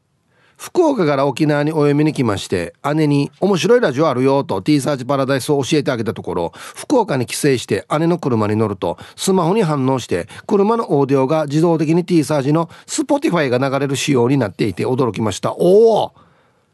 [0.56, 15.52] 福岡から沖縄にお読みに来まして姉に「面白いラジオあるよ」と T サーチパラダイスを教えてあげたところ福岡に帰省して姉の車に乗るとスマホに反応して車のオーディオが自動的に T サージの Spotify が流れる仕様になっていて驚きました。
[15.52, 16.12] おお！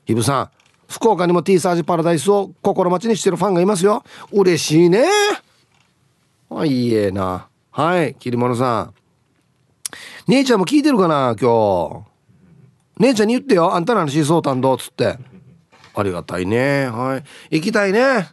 [0.04, 0.50] ひぶさん
[0.88, 4.02] 福岡にも T サージパラダイスを心待ちにしてるファンがいますよ。
[4.32, 5.04] 嬉しいね。
[6.50, 7.46] あいいえな。
[7.70, 8.94] はい切り物さん。
[10.26, 12.09] 姉ちゃんも聞いてるかな今日。
[13.00, 13.74] 姉ちゃんに言ってよ。
[13.74, 15.16] あんたの話そうたんどっつって。
[15.94, 16.86] ありがたいね。
[16.86, 17.56] はい。
[17.56, 18.28] 行きたいね。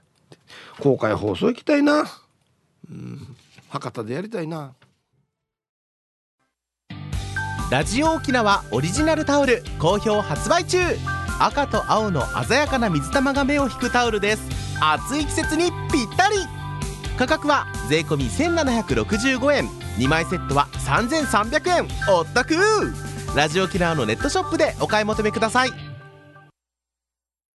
[0.81, 2.05] 公開放送行きたいな。
[2.91, 3.35] うん。
[3.69, 4.73] 博多でやりたいな。
[7.71, 9.63] ラジオ沖縄オリジナルタオル。
[9.79, 10.79] 好評発売中。
[11.39, 14.49] 赤と青の鮮やかな水玉が目を引くタオルです。
[14.81, 16.35] 暑い季節にぴったり。
[17.17, 19.65] 価格は税込1765円。
[19.97, 21.87] 2枚セットは3300円。
[22.13, 22.53] お得
[23.37, 25.96] ラジオキラーのネットショップでお買い求めください。